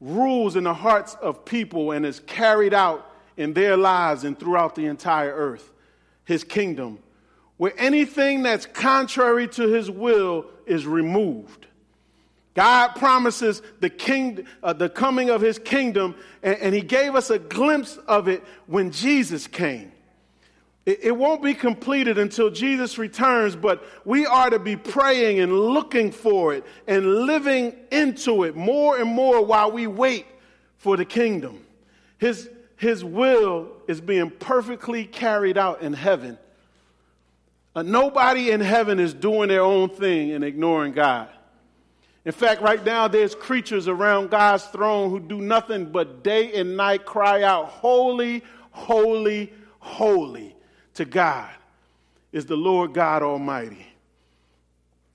rules 0.00 0.56
in 0.56 0.64
the 0.64 0.74
hearts 0.74 1.14
of 1.22 1.44
people 1.44 1.92
and 1.92 2.04
is 2.04 2.18
carried 2.18 2.74
out 2.74 3.08
in 3.36 3.52
their 3.52 3.76
lives 3.76 4.24
and 4.24 4.36
throughout 4.36 4.74
the 4.74 4.86
entire 4.86 5.32
earth, 5.32 5.72
his 6.24 6.42
kingdom, 6.42 6.98
where 7.56 7.72
anything 7.78 8.42
that's 8.42 8.66
contrary 8.66 9.46
to 9.46 9.68
his 9.68 9.88
will 9.88 10.46
is 10.66 10.88
removed. 10.88 11.68
God 12.54 12.96
promises 12.96 13.62
the 13.78 13.90
king, 13.90 14.44
uh, 14.60 14.72
the 14.72 14.88
coming 14.88 15.30
of 15.30 15.40
his 15.40 15.60
kingdom, 15.60 16.16
and, 16.42 16.58
and, 16.58 16.74
he 16.74 16.80
gave 16.80 17.14
us 17.14 17.30
a 17.30 17.38
glimpse 17.38 17.96
of 18.08 18.26
it 18.26 18.42
when 18.66 18.90
Jesus 18.90 19.46
came. 19.46 19.92
It, 20.86 21.16
won't 21.16 21.42
be 21.42 21.52
completed 21.52 22.16
until 22.16 22.48
Jesus 22.48 22.96
returns, 22.96 23.56
but 23.56 23.84
we 24.04 24.24
are 24.24 24.48
to 24.50 24.60
be 24.60 24.76
praying 24.76 25.40
and 25.40 25.52
looking 25.52 26.12
for 26.12 26.54
it 26.54 26.64
and 26.86 27.26
living 27.26 27.74
into 27.90 28.44
it 28.44 28.54
more 28.54 28.96
and 28.96 29.10
more 29.10 29.44
while 29.44 29.72
we 29.72 29.88
wait 29.88 30.26
for 30.78 30.96
the 30.96 31.04
kingdom. 31.04 31.66
His, 32.18 32.48
his 32.76 33.04
will 33.04 33.72
is 33.88 34.00
being 34.00 34.30
perfectly 34.30 35.04
carried 35.06 35.58
out 35.58 35.82
in 35.82 35.92
heaven. 35.92 36.38
Uh, 37.74 37.82
nobody 37.82 38.52
in 38.52 38.60
heaven 38.60 39.00
is 39.00 39.12
doing 39.12 39.48
their 39.48 39.62
own 39.62 39.88
thing 39.88 40.30
and 40.30 40.44
ignoring 40.44 40.92
God. 40.92 41.28
In 42.24 42.30
fact, 42.30 42.62
right 42.62 42.84
now, 42.84 43.08
there's 43.08 43.34
creatures 43.34 43.88
around 43.88 44.30
God's 44.30 44.64
throne 44.66 45.10
who 45.10 45.18
do 45.18 45.40
nothing 45.40 45.86
but 45.86 46.22
day 46.22 46.52
and 46.52 46.76
night 46.76 47.04
cry 47.04 47.42
out, 47.42 47.66
Holy, 47.66 48.44
holy, 48.70 49.52
holy 49.80 50.55
to 50.96 51.04
God 51.04 51.50
is 52.32 52.46
the 52.46 52.56
Lord 52.56 52.92
God 52.92 53.22
Almighty. 53.22 53.86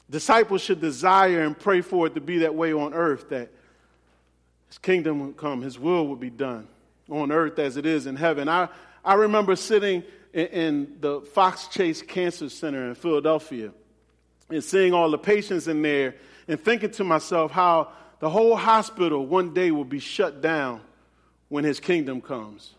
Disciples 0.10 0.62
should 0.62 0.82
desire 0.82 1.44
and 1.44 1.58
pray 1.58 1.82
for 1.82 2.08
it 2.08 2.16
to 2.16 2.22
be 2.22 2.40
that 2.40 2.54
way 2.54 2.74
on 2.74 2.94
earth, 2.94 3.30
that 3.30 3.50
His 4.68 4.78
kingdom 4.78 5.26
would 5.26 5.38
come, 5.38 5.62
His 5.62 5.80
will 5.80 6.08
would 6.08 6.20
be 6.20 6.30
done 6.30 6.68
on 7.10 7.32
earth 7.32 7.60
as 7.60 7.78
it 7.78 7.86
is 7.86 8.08
in 8.08 8.16
heaven. 8.16 8.50
I, 8.50 8.68
I 9.04 9.14
remember 9.16 9.56
sitting 9.56 10.04
in, 10.34 10.48
in 10.48 10.98
the 11.00 11.22
Fox 11.22 11.68
Chase 11.68 12.02
Cancer 12.02 12.50
Center 12.50 12.88
in 12.88 12.96
Philadelphia 12.96 13.72
and 14.50 14.64
seeing 14.64 14.94
all 14.94 15.10
the 15.10 15.18
patients 15.18 15.68
in 15.68 15.82
there 15.82 16.16
and 16.48 16.60
thinking 16.60 16.92
to 16.92 17.04
myself 17.04 17.52
how 17.52 17.92
the 18.20 18.30
whole 18.30 18.56
hospital 18.56 19.26
one 19.26 19.54
day 19.54 19.72
will 19.72 19.86
be 19.86 20.00
shut 20.00 20.42
down 20.42 20.82
when 21.50 21.64
his 21.64 21.80
kingdom 21.80 22.22
comes. 22.22 22.74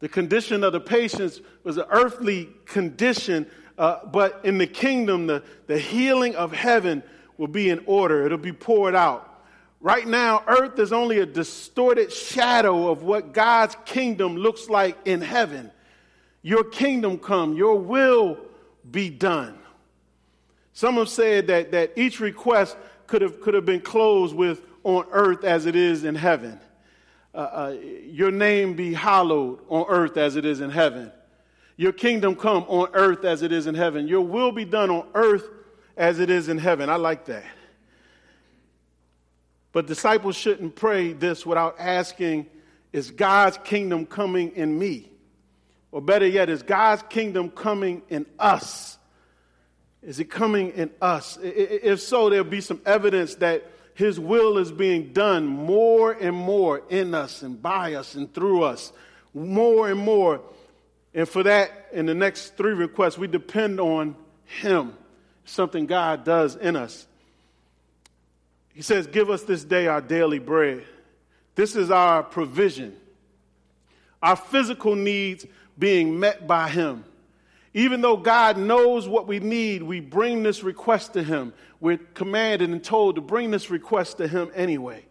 The 0.00 0.08
condition 0.08 0.64
of 0.64 0.72
the 0.72 0.80
patients 0.80 1.40
was 1.62 1.76
an 1.76 1.84
earthly 1.90 2.48
condition, 2.64 3.46
uh, 3.78 4.04
but 4.06 4.40
in 4.44 4.58
the 4.58 4.66
kingdom, 4.66 5.26
the, 5.26 5.42
the 5.66 5.78
healing 5.78 6.34
of 6.34 6.52
heaven 6.52 7.02
will 7.36 7.48
be 7.48 7.68
in 7.70 7.82
order. 7.86 8.24
It'll 8.24 8.38
be 8.38 8.52
poured 8.52 8.94
out. 8.94 9.26
Right 9.80 10.06
now, 10.06 10.42
earth 10.46 10.78
is 10.78 10.92
only 10.92 11.18
a 11.18 11.26
distorted 11.26 12.12
shadow 12.12 12.90
of 12.90 13.02
what 13.02 13.32
God's 13.32 13.76
kingdom 13.86 14.36
looks 14.36 14.68
like 14.68 14.98
in 15.06 15.22
heaven. 15.22 15.70
Your 16.42 16.64
kingdom 16.64 17.18
come, 17.18 17.54
your 17.54 17.78
will 17.78 18.38
be 18.90 19.10
done. 19.10 19.58
Some 20.72 20.96
have 20.96 21.08
said 21.08 21.46
that, 21.48 21.72
that 21.72 21.92
each 21.96 22.20
request 22.20 22.76
could 23.06 23.22
have, 23.22 23.40
could 23.40 23.54
have 23.54 23.66
been 23.66 23.80
closed 23.80 24.34
with 24.34 24.62
on 24.84 25.04
earth 25.12 25.44
as 25.44 25.66
it 25.66 25.76
is 25.76 26.04
in 26.04 26.14
heaven. 26.14 26.58
Uh, 27.34 27.38
uh, 27.38 27.76
your 28.06 28.30
name 28.30 28.74
be 28.74 28.92
hallowed 28.92 29.60
on 29.68 29.86
earth 29.88 30.16
as 30.16 30.36
it 30.36 30.44
is 30.44 30.60
in 30.60 30.70
heaven. 30.70 31.12
Your 31.76 31.92
kingdom 31.92 32.34
come 32.34 32.64
on 32.68 32.88
earth 32.92 33.24
as 33.24 33.42
it 33.42 33.52
is 33.52 33.66
in 33.66 33.74
heaven. 33.74 34.08
Your 34.08 34.22
will 34.22 34.52
be 34.52 34.64
done 34.64 34.90
on 34.90 35.06
earth 35.14 35.48
as 35.96 36.18
it 36.18 36.28
is 36.28 36.48
in 36.48 36.58
heaven. 36.58 36.90
I 36.90 36.96
like 36.96 37.26
that. 37.26 37.44
But 39.72 39.86
disciples 39.86 40.36
shouldn't 40.36 40.74
pray 40.74 41.12
this 41.12 41.46
without 41.46 41.76
asking, 41.78 42.46
Is 42.92 43.10
God's 43.10 43.58
kingdom 43.58 44.06
coming 44.06 44.50
in 44.56 44.76
me? 44.76 45.10
Or 45.92 46.00
better 46.00 46.26
yet, 46.26 46.48
is 46.48 46.62
God's 46.62 47.02
kingdom 47.08 47.50
coming 47.50 48.02
in 48.08 48.26
us? 48.38 48.98
Is 50.02 50.18
it 50.18 50.30
coming 50.30 50.70
in 50.70 50.90
us? 51.00 51.38
If 51.42 52.00
so, 52.00 52.30
there'll 52.30 52.44
be 52.44 52.60
some 52.60 52.80
evidence 52.86 53.36
that 53.36 53.70
His 54.00 54.18
will 54.18 54.56
is 54.56 54.72
being 54.72 55.12
done 55.12 55.46
more 55.46 56.12
and 56.12 56.34
more 56.34 56.80
in 56.88 57.14
us 57.14 57.42
and 57.42 57.60
by 57.60 57.92
us 57.92 58.14
and 58.14 58.32
through 58.32 58.62
us, 58.62 58.94
more 59.34 59.90
and 59.90 60.00
more. 60.00 60.40
And 61.12 61.28
for 61.28 61.42
that, 61.42 61.88
in 61.92 62.06
the 62.06 62.14
next 62.14 62.56
three 62.56 62.72
requests, 62.72 63.18
we 63.18 63.26
depend 63.26 63.78
on 63.78 64.16
Him, 64.46 64.94
something 65.44 65.84
God 65.84 66.24
does 66.24 66.56
in 66.56 66.76
us. 66.76 67.06
He 68.72 68.80
says, 68.80 69.06
Give 69.06 69.28
us 69.28 69.42
this 69.42 69.64
day 69.64 69.86
our 69.86 70.00
daily 70.00 70.38
bread. 70.38 70.82
This 71.54 71.76
is 71.76 71.90
our 71.90 72.22
provision, 72.22 72.96
our 74.22 74.36
physical 74.36 74.96
needs 74.96 75.44
being 75.78 76.18
met 76.18 76.46
by 76.46 76.70
Him. 76.70 77.04
Even 77.72 78.00
though 78.00 78.16
God 78.16 78.58
knows 78.58 79.08
what 79.08 79.28
we 79.28 79.38
need, 79.38 79.82
we 79.82 80.00
bring 80.00 80.42
this 80.42 80.62
request 80.62 81.12
to 81.12 81.22
Him. 81.22 81.52
We're 81.78 81.98
commanded 81.98 82.70
and 82.70 82.82
told 82.82 83.14
to 83.14 83.20
bring 83.20 83.50
this 83.50 83.70
request 83.70 84.18
to 84.18 84.26
Him 84.26 84.50
anyway. 84.54 85.04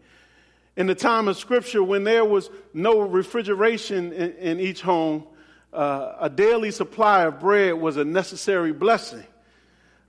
In 0.75 0.85
the 0.87 0.95
time 0.95 1.27
of 1.27 1.37
Scripture, 1.37 1.83
when 1.83 2.03
there 2.03 2.25
was 2.25 2.49
no 2.73 2.99
refrigeration 3.01 4.11
in, 4.11 4.31
in 4.33 4.59
each 4.59 4.81
home, 4.81 5.25
uh, 5.71 6.15
a 6.19 6.29
daily 6.29 6.71
supply 6.71 7.23
of 7.23 7.39
bread 7.39 7.73
was 7.75 7.97
a 7.97 8.05
necessary 8.05 8.73
blessing. 8.73 9.25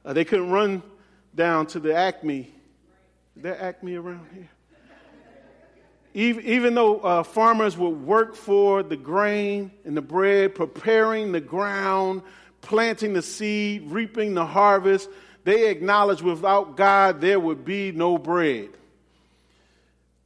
Uh, 0.04 0.12
they 0.12 0.24
couldn't 0.24 0.50
run 0.50 0.82
down 1.34 1.66
to 1.66 1.78
the 1.78 1.94
Acme 1.94 2.50
Is 3.36 3.42
there 3.42 3.60
Acme 3.62 3.94
around 3.94 4.26
here? 4.34 4.48
Even, 6.12 6.74
though 6.74 6.98
uh, 7.00 7.22
farmers 7.22 7.76
would 7.76 8.04
work 8.04 8.34
for 8.34 8.82
the 8.82 8.96
grain 8.96 9.70
and 9.84 9.96
the 9.96 10.02
bread, 10.02 10.54
preparing 10.54 11.30
the 11.30 11.40
ground, 11.40 12.22
planting 12.62 13.12
the 13.12 13.22
seed, 13.22 13.90
reaping 13.90 14.34
the 14.34 14.44
harvest, 14.44 15.08
they 15.44 15.70
acknowledged 15.70 16.22
without 16.22 16.76
God 16.76 17.20
there 17.20 17.38
would 17.38 17.64
be 17.64 17.92
no 17.92 18.18
bread. 18.18 18.70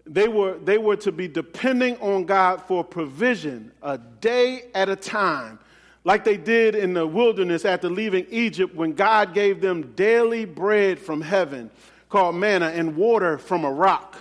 They 0.07 0.29
were, 0.29 0.59
they 0.59 0.79
were 0.79 0.97
to 0.97 1.13
be 1.13 1.29
depending 1.29 1.97
on 1.99 2.25
God 2.25 2.63
for 2.63 2.83
provision 2.83 3.73
a 3.83 3.99
day 3.99 4.65
at 4.75 4.89
a 4.89 4.97
time, 4.97 5.59
like 6.03 6.25
they 6.25 6.37
did 6.37 6.75
in 6.75 6.95
the 6.95 7.07
wilderness 7.07 7.65
after 7.65 7.89
leaving 7.89 8.27
Egypt 8.31 8.75
when 8.75 8.93
God 8.93 9.33
gave 9.35 9.61
them 9.61 9.93
daily 9.95 10.45
bread 10.45 10.99
from 10.99 11.21
heaven 11.21 11.71
called 12.09 12.37
manna 12.37 12.67
and 12.67 12.97
water 12.97 13.39
from 13.39 13.65
a 13.65 13.71
rock. 13.71 14.17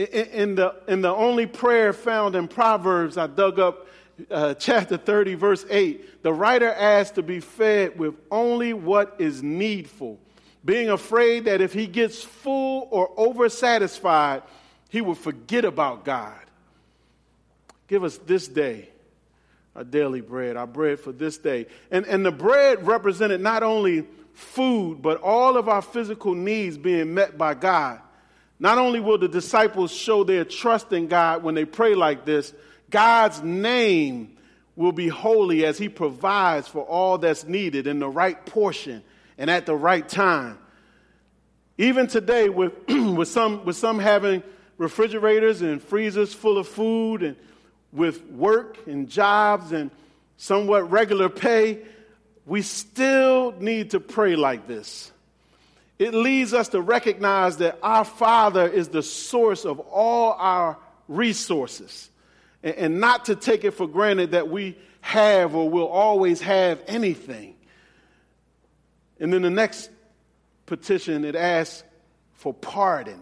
In 0.00 0.54
the, 0.54 0.74
in 0.88 1.02
the 1.02 1.14
only 1.14 1.46
prayer 1.46 1.92
found 1.92 2.34
in 2.34 2.48
Proverbs, 2.48 3.18
I 3.18 3.26
dug 3.26 3.58
up 3.58 3.86
uh, 4.30 4.54
chapter 4.54 4.96
30, 4.96 5.34
verse 5.34 5.66
8, 5.68 6.22
the 6.22 6.32
writer 6.32 6.70
asks 6.70 7.16
to 7.16 7.22
be 7.22 7.40
fed 7.40 7.98
with 7.98 8.14
only 8.30 8.72
what 8.72 9.16
is 9.18 9.42
needful, 9.42 10.18
being 10.64 10.88
afraid 10.88 11.44
that 11.44 11.60
if 11.60 11.74
he 11.74 11.86
gets 11.86 12.22
full 12.22 12.88
or 12.90 13.14
oversatisfied, 13.16 14.42
he 14.88 15.02
will 15.02 15.14
forget 15.14 15.64
about 15.66 16.04
God. 16.04 16.38
Give 17.86 18.02
us 18.02 18.16
this 18.18 18.48
day 18.48 18.88
our 19.76 19.84
daily 19.84 20.20
bread, 20.20 20.56
our 20.56 20.66
bread 20.66 20.98
for 20.98 21.12
this 21.12 21.38
day. 21.38 21.66
And, 21.90 22.06
and 22.06 22.26
the 22.26 22.32
bread 22.32 22.86
represented 22.86 23.40
not 23.40 23.62
only 23.62 24.06
food, 24.34 25.00
but 25.00 25.20
all 25.20 25.56
of 25.56 25.68
our 25.68 25.82
physical 25.82 26.34
needs 26.34 26.76
being 26.76 27.14
met 27.14 27.38
by 27.38 27.54
God. 27.54 28.00
Not 28.60 28.76
only 28.76 29.00
will 29.00 29.16
the 29.16 29.26
disciples 29.26 29.90
show 29.90 30.22
their 30.22 30.44
trust 30.44 30.92
in 30.92 31.08
God 31.08 31.42
when 31.42 31.54
they 31.54 31.64
pray 31.64 31.94
like 31.94 32.26
this, 32.26 32.52
God's 32.90 33.42
name 33.42 34.36
will 34.76 34.92
be 34.92 35.08
holy 35.08 35.64
as 35.64 35.78
He 35.78 35.88
provides 35.88 36.68
for 36.68 36.84
all 36.84 37.16
that's 37.16 37.44
needed 37.44 37.86
in 37.86 37.98
the 37.98 38.08
right 38.08 38.44
portion 38.44 39.02
and 39.38 39.50
at 39.50 39.64
the 39.64 39.74
right 39.74 40.06
time. 40.06 40.58
Even 41.78 42.06
today, 42.06 42.50
with, 42.50 42.74
with, 42.88 43.28
some, 43.28 43.64
with 43.64 43.76
some 43.76 43.98
having 43.98 44.42
refrigerators 44.76 45.62
and 45.62 45.82
freezers 45.82 46.34
full 46.34 46.58
of 46.58 46.68
food 46.68 47.22
and 47.22 47.36
with 47.92 48.22
work 48.26 48.76
and 48.86 49.08
jobs 49.08 49.72
and 49.72 49.90
somewhat 50.36 50.90
regular 50.90 51.30
pay, 51.30 51.82
we 52.44 52.60
still 52.60 53.52
need 53.52 53.92
to 53.92 54.00
pray 54.00 54.36
like 54.36 54.66
this. 54.66 55.12
It 56.00 56.14
leads 56.14 56.54
us 56.54 56.68
to 56.68 56.80
recognize 56.80 57.58
that 57.58 57.78
our 57.82 58.06
Father 58.06 58.66
is 58.66 58.88
the 58.88 59.02
source 59.02 59.66
of 59.66 59.80
all 59.80 60.32
our 60.32 60.78
resources 61.08 62.08
and, 62.62 63.00
not 63.00 63.26
to 63.26 63.36
take 63.36 63.64
it 63.64 63.72
for 63.72 63.86
granted 63.86 64.30
that 64.30 64.48
we 64.48 64.78
have 65.02 65.54
or 65.54 65.68
will 65.68 65.88
always 65.88 66.40
have 66.40 66.80
anything. 66.86 67.54
And 69.20 69.30
then 69.30 69.42
the 69.42 69.50
next 69.50 69.90
petition, 70.64 71.22
it 71.22 71.36
asks 71.36 71.84
for 72.32 72.54
pardon. 72.54 73.20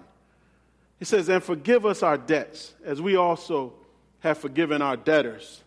It 1.01 1.09
says, 1.09 1.29
And 1.29 1.43
forgive 1.43 1.85
us 1.85 2.05
our 2.05 2.17
debts, 2.17 2.75
as 2.85 3.03
we 3.03 3.17
also 3.17 3.73
have 4.21 4.39
forgiven 4.39 4.83
our 4.83 4.97
debtors. 4.97 5.65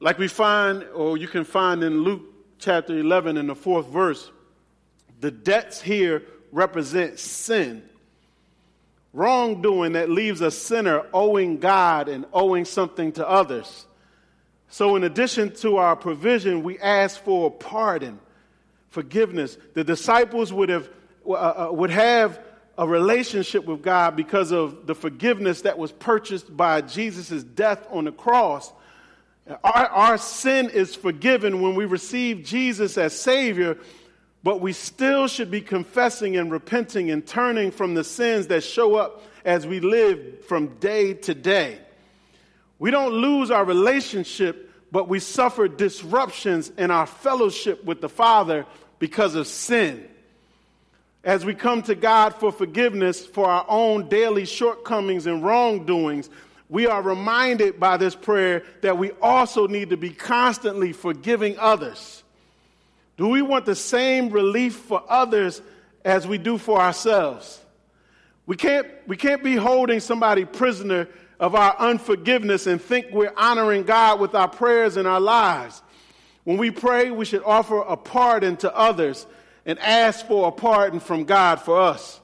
Like 0.00 0.18
we 0.18 0.28
find, 0.28 0.84
or 0.94 1.16
you 1.16 1.28
can 1.28 1.44
find 1.44 1.82
in 1.82 2.02
Luke 2.02 2.24
chapter 2.58 2.98
11 2.98 3.38
in 3.38 3.46
the 3.46 3.54
fourth 3.54 3.86
verse, 3.86 4.30
the 5.20 5.30
debts 5.30 5.80
here 5.80 6.22
represent 6.52 7.18
sin. 7.18 7.82
Wrongdoing 9.12 9.92
that 9.92 10.10
leaves 10.10 10.40
a 10.40 10.50
sinner 10.50 11.06
owing 11.12 11.58
God 11.58 12.08
and 12.08 12.26
owing 12.32 12.64
something 12.64 13.12
to 13.12 13.28
others. 13.28 13.86
So, 14.68 14.96
in 14.96 15.04
addition 15.04 15.54
to 15.56 15.78
our 15.78 15.96
provision, 15.96 16.62
we 16.62 16.78
ask 16.78 17.22
for 17.22 17.50
pardon, 17.50 18.20
forgiveness. 18.90 19.56
The 19.74 19.82
disciples 19.82 20.52
would 20.52 20.68
have, 20.68 20.90
uh, 21.26 21.32
uh 21.32 21.68
would 21.72 21.90
have 21.90 22.38
a 22.76 22.86
relationship 22.86 23.64
with 23.64 23.82
God 23.82 24.14
because 24.14 24.52
of 24.52 24.86
the 24.86 24.94
forgiveness 24.94 25.62
that 25.62 25.78
was 25.78 25.90
purchased 25.90 26.56
by 26.56 26.80
Jesus' 26.80 27.42
death 27.42 27.84
on 27.90 28.04
the 28.04 28.12
cross. 28.12 28.72
Our, 29.64 29.86
our 29.86 30.18
sin 30.18 30.70
is 30.70 30.94
forgiven 30.94 31.60
when 31.60 31.74
we 31.74 31.86
receive 31.86 32.44
Jesus 32.44 32.96
as 32.96 33.18
Savior, 33.18 33.78
but 34.42 34.60
we 34.60 34.72
still 34.72 35.28
should 35.28 35.50
be 35.50 35.60
confessing 35.60 36.36
and 36.36 36.50
repenting 36.50 37.10
and 37.10 37.26
turning 37.26 37.70
from 37.70 37.94
the 37.94 38.04
sins 38.04 38.46
that 38.48 38.62
show 38.62 38.96
up 38.96 39.22
as 39.44 39.66
we 39.66 39.80
live 39.80 40.44
from 40.46 40.68
day 40.78 41.14
to 41.14 41.34
day. 41.34 41.78
We 42.78 42.90
don't 42.90 43.12
lose 43.12 43.50
our 43.50 43.64
relationship, 43.64 44.70
but 44.92 45.08
we 45.08 45.18
suffer 45.18 45.68
disruptions 45.68 46.70
in 46.78 46.90
our 46.90 47.06
fellowship 47.06 47.84
with 47.84 48.00
the 48.00 48.08
Father 48.08 48.66
because 48.98 49.34
of 49.34 49.46
sin 49.46 50.08
as 51.24 51.44
we 51.44 51.54
come 51.54 51.82
to 51.82 51.94
God 51.94 52.34
for 52.36 52.52
forgiveness 52.52 53.26
for 53.26 53.46
our 53.46 53.66
own 53.68 54.08
daily 54.08 54.46
shortcomings 54.46 55.26
and 55.26 55.44
wrongdoings, 55.44 56.30
we 56.68 56.86
are 56.86 57.02
reminded 57.02 57.80
by 57.80 57.96
this 57.96 58.14
prayer 58.14 58.62
that 58.82 58.96
we 58.96 59.10
also 59.20 59.66
need 59.66 59.90
to 59.90 59.96
be 59.96 60.10
constantly 60.10 60.92
forgiving 60.92 61.58
others. 61.58 62.22
Do 63.18 63.26
we 63.26 63.42
want 63.42 63.66
the 63.66 63.74
same 63.74 64.30
relief 64.30 64.76
for 64.76 65.02
others 65.08 65.60
as 66.04 66.26
we 66.26 66.38
do 66.38 66.56
for 66.56 66.80
ourselves? 66.80 67.60
We 68.46 68.56
can't, 68.56 68.86
we 69.06 69.16
can't 69.16 69.42
be 69.42 69.56
holding 69.56 70.00
somebody 70.00 70.44
prisoner 70.44 71.08
of 71.40 71.54
our 71.54 71.76
unforgiveness 71.78 72.66
and 72.66 72.80
think 72.80 73.08
we're 73.10 73.34
honoring 73.36 73.82
God 73.82 74.20
with 74.20 74.34
our 74.34 74.48
prayers 74.48 74.96
and 74.96 75.06
our 75.06 75.20
lives. 75.20 75.82
When 76.44 76.56
we 76.56 76.70
pray, 76.70 77.10
we 77.10 77.24
should 77.24 77.42
offer 77.42 77.78
a 77.78 77.96
pardon 77.96 78.56
to 78.58 78.74
others 78.74 79.26
and 79.66 79.78
ask 79.80 80.26
for 80.26 80.48
a 80.48 80.52
pardon 80.52 81.00
from 81.00 81.24
God 81.24 81.60
for 81.60 81.78
us. 81.78 82.20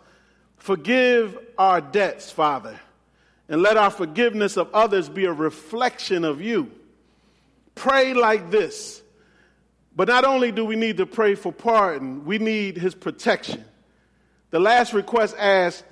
Forgive 0.56 1.36
our 1.58 1.80
debts, 1.80 2.30
Father, 2.30 2.80
and 3.48 3.60
let 3.60 3.76
our 3.76 3.90
forgiveness 3.90 4.56
of 4.56 4.72
others 4.72 5.08
be 5.08 5.26
a 5.26 5.32
reflection 5.32 6.24
of 6.24 6.40
you. 6.40 6.70
Pray 7.74 8.14
like 8.14 8.50
this. 8.50 9.02
But 9.96 10.08
not 10.08 10.24
only 10.24 10.50
do 10.50 10.64
we 10.64 10.76
need 10.76 10.96
to 10.96 11.06
pray 11.06 11.34
for 11.34 11.52
pardon, 11.52 12.24
we 12.24 12.38
need 12.38 12.76
his 12.76 12.94
protection. 12.94 13.64
The 14.50 14.58
last 14.60 14.92
request 14.92 15.36
asks, 15.38 15.84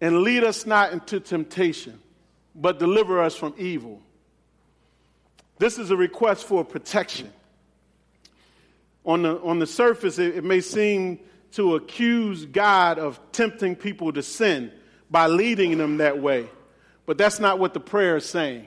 and 0.00 0.22
lead 0.22 0.44
us 0.44 0.66
not 0.66 0.92
into 0.92 1.18
temptation, 1.20 2.00
but 2.54 2.78
deliver 2.78 3.20
us 3.20 3.34
from 3.34 3.54
evil. 3.58 4.00
This 5.58 5.78
is 5.78 5.90
a 5.90 5.96
request 5.96 6.46
for 6.46 6.64
protection 6.64 7.32
on 9.08 9.22
the, 9.22 9.40
on 9.40 9.58
the 9.58 9.66
surface, 9.66 10.18
it, 10.18 10.36
it 10.36 10.44
may 10.44 10.60
seem 10.60 11.18
to 11.52 11.76
accuse 11.76 12.44
God 12.44 12.98
of 12.98 13.18
tempting 13.32 13.74
people 13.74 14.12
to 14.12 14.22
sin 14.22 14.70
by 15.10 15.26
leading 15.26 15.78
them 15.78 15.96
that 15.96 16.20
way. 16.20 16.46
But 17.06 17.16
that's 17.16 17.40
not 17.40 17.58
what 17.58 17.72
the 17.72 17.80
prayer 17.80 18.18
is 18.18 18.26
saying. 18.26 18.66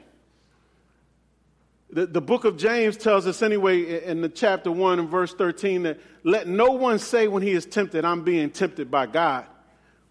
The, 1.93 2.05
the 2.05 2.21
book 2.21 2.45
of 2.45 2.55
James 2.57 2.95
tells 2.95 3.27
us, 3.27 3.41
anyway, 3.41 4.05
in 4.05 4.21
the 4.21 4.29
chapter 4.29 4.71
1 4.71 4.99
and 4.99 5.09
verse 5.09 5.33
13, 5.33 5.83
that 5.83 5.99
let 6.23 6.47
no 6.47 6.71
one 6.71 6.99
say 6.99 7.27
when 7.27 7.43
he 7.43 7.51
is 7.51 7.65
tempted, 7.65 8.05
I'm 8.05 8.23
being 8.23 8.49
tempted 8.49 8.89
by 8.89 9.07
God. 9.07 9.45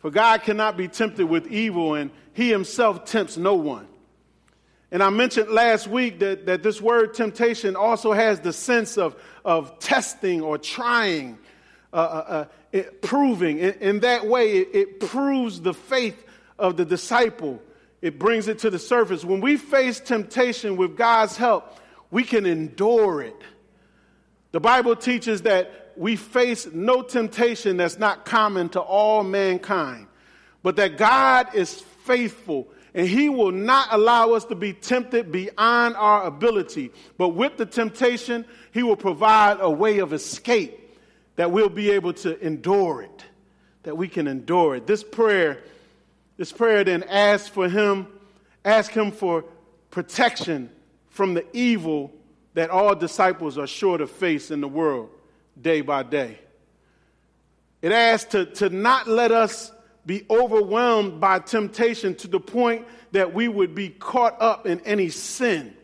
For 0.00 0.10
God 0.10 0.42
cannot 0.42 0.76
be 0.76 0.88
tempted 0.88 1.26
with 1.26 1.46
evil, 1.46 1.94
and 1.94 2.10
he 2.34 2.50
himself 2.50 3.06
tempts 3.06 3.36
no 3.36 3.54
one. 3.54 3.86
And 4.90 5.02
I 5.02 5.10
mentioned 5.10 5.50
last 5.50 5.86
week 5.86 6.18
that, 6.18 6.46
that 6.46 6.62
this 6.62 6.80
word 6.80 7.14
temptation 7.14 7.76
also 7.76 8.12
has 8.12 8.40
the 8.40 8.52
sense 8.52 8.98
of, 8.98 9.14
of 9.44 9.78
testing 9.78 10.40
or 10.42 10.58
trying, 10.58 11.38
uh, 11.92 11.96
uh, 11.96 12.00
uh 12.00 12.44
it, 12.72 13.00
proving. 13.00 13.58
In, 13.58 13.72
in, 13.74 14.00
that 14.00 14.26
way, 14.26 14.58
it, 14.58 14.68
it 14.74 15.00
proves 15.00 15.60
the 15.60 15.74
faith 15.74 16.24
of 16.58 16.76
the 16.76 16.84
disciple, 16.84 17.62
it 18.02 18.18
brings 18.18 18.48
it 18.48 18.60
to 18.60 18.70
the 18.70 18.78
surface. 18.78 19.24
When 19.24 19.40
we 19.40 19.56
face 19.56 20.00
temptation 20.00 20.76
with 20.76 20.96
God's 20.96 21.36
help, 21.36 21.78
we 22.10 22.24
can 22.24 22.46
endure 22.46 23.22
it. 23.22 23.36
The 24.52 24.60
Bible 24.60 24.96
teaches 24.96 25.42
that 25.42 25.92
we 25.96 26.16
face 26.16 26.66
no 26.72 27.02
temptation 27.02 27.76
that's 27.76 27.98
not 27.98 28.24
common 28.24 28.68
to 28.70 28.80
all 28.80 29.22
mankind, 29.22 30.06
but 30.62 30.76
that 30.76 30.96
God 30.96 31.54
is 31.54 31.80
faithful 32.04 32.68
and 32.94 33.06
he 33.06 33.28
will 33.28 33.52
not 33.52 33.88
allow 33.92 34.32
us 34.32 34.44
to 34.46 34.54
be 34.54 34.72
tempted 34.72 35.30
beyond 35.30 35.94
our 35.96 36.24
ability. 36.24 36.90
But 37.18 37.30
with 37.30 37.56
the 37.56 37.66
temptation, 37.66 38.44
he 38.72 38.82
will 38.82 38.96
provide 38.96 39.58
a 39.60 39.70
way 39.70 39.98
of 39.98 40.12
escape 40.12 40.76
that 41.36 41.52
we'll 41.52 41.68
be 41.68 41.90
able 41.90 42.12
to 42.14 42.38
endure 42.44 43.02
it, 43.02 43.24
that 43.84 43.96
we 43.96 44.08
can 44.08 44.26
endure 44.26 44.76
it. 44.76 44.86
This 44.86 45.04
prayer, 45.04 45.62
this 46.40 46.53
prayer 46.53 46.83
then 46.83 47.03
asks 47.03 47.48
for 47.50 47.68
him, 47.68 48.07
ask 48.64 48.92
him 48.92 49.12
for 49.12 49.44
protection 49.90 50.70
from 51.11 51.35
the 51.35 51.44
evil 51.55 52.11
that 52.55 52.70
all 52.70 52.94
disciples 52.94 53.59
are 53.59 53.66
sure 53.66 53.98
to 53.98 54.07
face 54.07 54.50
in 54.50 54.62
the 54.62 54.66
world 54.66 55.11
day 55.61 55.83
by 55.83 56.03
day. 56.03 56.38
It 57.83 57.92
asks 57.92 58.31
to, 58.31 58.46
to 58.46 58.70
not 58.70 59.07
let 59.07 59.33
us 59.33 59.70
be 60.07 60.24
overwhelmed 60.31 61.20
by 61.20 61.40
temptation 61.40 62.14
to 62.14 62.26
the 62.26 62.40
point 62.40 62.87
that 63.12 63.35
we 63.35 63.46
would 63.46 63.74
be 63.74 63.90
caught 63.90 64.40
up 64.40 64.66
in 64.66 64.81
any 64.87 65.11
sin. 65.11 65.76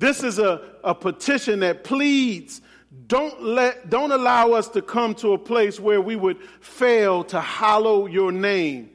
This 0.00 0.24
is 0.24 0.40
a, 0.40 0.68
a 0.82 0.96
petition 0.96 1.60
that 1.60 1.84
pleads 1.84 2.60
don't, 3.06 3.40
let, 3.40 3.88
don't 3.88 4.10
allow 4.10 4.50
us 4.50 4.66
to 4.70 4.82
come 4.82 5.14
to 5.14 5.32
a 5.32 5.38
place 5.38 5.78
where 5.78 6.00
we 6.00 6.16
would 6.16 6.38
fail 6.60 7.22
to 7.22 7.40
hallow 7.40 8.06
your 8.06 8.32
name, 8.32 8.90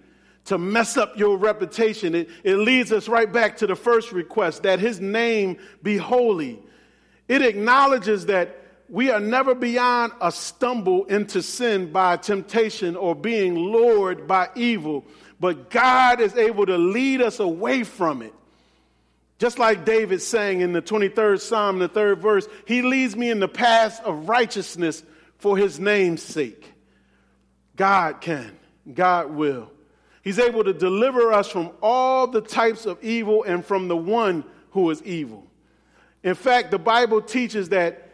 to 0.46 0.58
mess 0.58 0.96
up 0.96 1.18
your 1.18 1.38
reputation. 1.38 2.16
It, 2.16 2.30
it 2.44 2.56
leads 2.58 2.92
us 2.92 3.08
right 3.08 3.32
back 3.32 3.58
to 3.58 3.68
the 3.68 3.76
first 3.76 4.12
request 4.12 4.64
that 4.64 4.80
his 4.80 5.00
name 5.00 5.58
be 5.84 5.98
holy. 5.98 6.60
It 7.28 7.42
acknowledges 7.42 8.28
that 8.28 8.62
we 8.88 9.10
are 9.10 9.20
never 9.20 9.56
beyond 9.56 10.14
a 10.22 10.32
stumble 10.32 11.06
into 11.06 11.42
sin 11.42 11.92
by 11.92 12.18
temptation 12.18 12.96
or 12.96 13.16
being 13.16 13.56
lured 13.56 14.28
by 14.28 14.50
evil, 14.56 15.04
but 15.40 15.72
God 15.72 16.22
is 16.22 16.36
able 16.36 16.68
to 16.68 16.78
lead 16.78 17.22
us 17.22 17.40
away 17.40 17.84
from 17.84 18.22
it. 18.22 18.34
Just 19.38 19.60
like 19.60 19.84
David 19.84 20.22
sang 20.22 20.62
in 20.62 20.72
the 20.72 20.82
23rd 20.82 21.42
Psalm, 21.42 21.80
the 21.80 21.88
third 21.88 22.22
verse, 22.22 22.48
He 22.66 22.84
leads 22.84 23.16
me 23.16 23.30
in 23.30 23.40
the 23.40 23.48
paths 23.48 24.00
of 24.06 24.30
righteousness 24.30 25.04
for 25.40 25.58
His 25.58 25.80
name's 25.80 26.22
sake. 26.22 26.72
God 27.76 28.22
can, 28.22 28.58
God 28.94 29.32
will. 29.32 29.72
He's 30.26 30.40
able 30.40 30.64
to 30.64 30.74
deliver 30.74 31.32
us 31.32 31.48
from 31.50 31.70
all 31.84 32.26
the 32.26 32.42
types 32.42 32.88
of 32.88 33.02
evil 33.04 33.44
and 33.44 33.64
from 33.64 33.88
the 33.88 33.96
one 33.96 34.44
who 34.72 34.90
is 34.90 35.02
evil. 35.04 35.46
In 36.24 36.34
fact, 36.34 36.72
the 36.72 36.80
Bible 36.80 37.22
teaches 37.22 37.70
that 37.70 38.10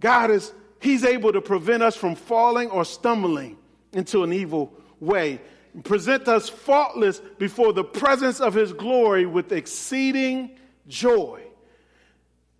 God 0.00 0.32
is, 0.32 0.52
He's 0.80 1.04
able 1.04 1.32
to 1.32 1.40
prevent 1.40 1.84
us 1.84 1.94
from 1.94 2.16
falling 2.16 2.68
or 2.68 2.84
stumbling 2.84 3.56
into 3.92 4.24
an 4.24 4.32
evil 4.32 4.72
way, 4.98 5.40
present 5.84 6.26
us 6.26 6.48
faultless 6.48 7.20
before 7.38 7.72
the 7.72 7.84
presence 7.84 8.40
of 8.40 8.54
His 8.54 8.72
glory 8.72 9.24
with 9.24 9.52
exceeding 9.52 10.58
joy. 10.88 11.42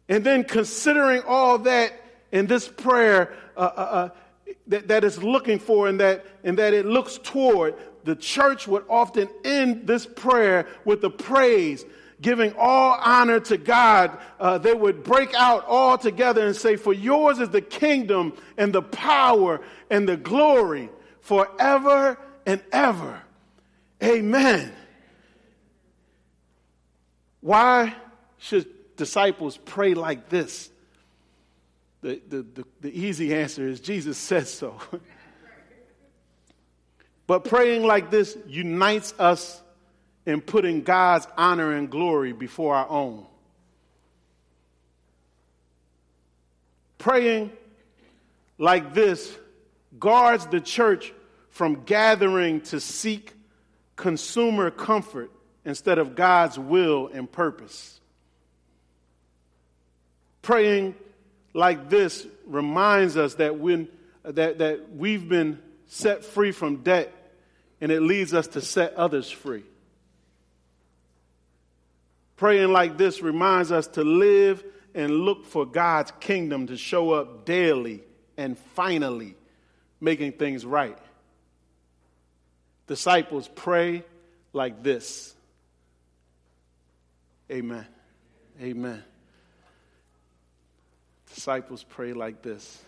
And 0.08 0.22
then 0.22 0.44
considering 0.44 1.22
all 1.26 1.58
that 1.58 1.92
in 2.30 2.46
this 2.46 2.68
prayer 2.68 3.34
uh, 3.56 3.60
uh, 3.60 3.80
uh, 3.80 4.08
that, 4.68 4.86
that 4.86 5.02
is 5.02 5.20
looking 5.22 5.58
for 5.58 5.88
and 5.88 5.98
that, 5.98 6.24
and 6.44 6.56
that 6.58 6.72
it 6.72 6.86
looks 6.86 7.18
toward, 7.18 7.74
the 8.04 8.16
church 8.16 8.66
would 8.66 8.84
often 8.88 9.28
end 9.44 9.86
this 9.86 10.06
prayer 10.06 10.66
with 10.84 11.00
the 11.00 11.10
praise, 11.10 11.84
giving 12.20 12.54
all 12.58 12.98
honor 13.00 13.40
to 13.40 13.56
God. 13.56 14.18
Uh, 14.38 14.58
they 14.58 14.74
would 14.74 15.04
break 15.04 15.34
out 15.34 15.64
all 15.66 15.98
together 15.98 16.46
and 16.46 16.56
say, 16.56 16.76
For 16.76 16.92
yours 16.92 17.38
is 17.38 17.50
the 17.50 17.60
kingdom 17.60 18.34
and 18.56 18.72
the 18.72 18.82
power 18.82 19.60
and 19.90 20.08
the 20.08 20.16
glory 20.16 20.90
forever 21.20 22.18
and 22.46 22.62
ever. 22.72 23.22
Amen. 24.02 24.72
Why 27.40 27.94
should 28.38 28.96
disciples 28.96 29.56
pray 29.56 29.94
like 29.94 30.28
this? 30.28 30.70
The, 32.02 32.20
the, 32.28 32.42
the, 32.42 32.64
the 32.80 32.90
easy 32.90 33.32
answer 33.34 33.66
is 33.66 33.80
Jesus 33.80 34.18
says 34.18 34.52
so. 34.52 34.78
but 37.26 37.44
praying 37.44 37.84
like 37.84 38.10
this 38.10 38.36
unites 38.46 39.14
us 39.18 39.60
in 40.26 40.40
putting 40.40 40.82
God's 40.82 41.26
honor 41.36 41.72
and 41.72 41.90
glory 41.90 42.32
before 42.32 42.74
our 42.74 42.88
own. 42.88 43.26
Praying 46.98 47.50
like 48.58 48.94
this 48.94 49.36
guards 49.98 50.46
the 50.46 50.60
church 50.60 51.12
from 51.50 51.84
gathering 51.84 52.60
to 52.60 52.80
seek 52.80 53.34
consumer 53.96 54.70
comfort 54.70 55.30
instead 55.64 55.98
of 55.98 56.14
God's 56.14 56.58
will 56.58 57.08
and 57.12 57.30
purpose. 57.30 58.00
Praying 60.42 60.94
like 61.54 61.88
this 61.88 62.26
reminds 62.46 63.16
us 63.16 63.34
that, 63.34 63.58
when, 63.58 63.88
that, 64.24 64.58
that 64.58 64.94
we've 64.96 65.28
been 65.28 65.60
set 65.92 66.24
free 66.24 66.52
from 66.52 66.78
debt 66.78 67.12
and 67.78 67.92
it 67.92 68.00
leads 68.00 68.32
us 68.32 68.46
to 68.48 68.62
set 68.62 68.94
others 68.94 69.30
free. 69.30 69.62
Praying 72.36 72.72
like 72.72 72.96
this 72.96 73.20
reminds 73.20 73.70
us 73.70 73.88
to 73.88 74.02
live 74.02 74.64
and 74.94 75.10
look 75.10 75.44
for 75.44 75.66
God's 75.66 76.10
kingdom 76.18 76.68
to 76.68 76.78
show 76.78 77.12
up 77.12 77.44
daily 77.44 78.02
and 78.38 78.58
finally 78.74 79.36
making 80.00 80.32
things 80.32 80.64
right. 80.64 80.96
Disciples 82.86 83.48
pray 83.54 84.02
like 84.54 84.82
this. 84.82 85.34
Amen. 87.50 87.86
Amen. 88.62 89.04
Disciples 91.34 91.84
pray 91.84 92.14
like 92.14 92.40
this. 92.40 92.82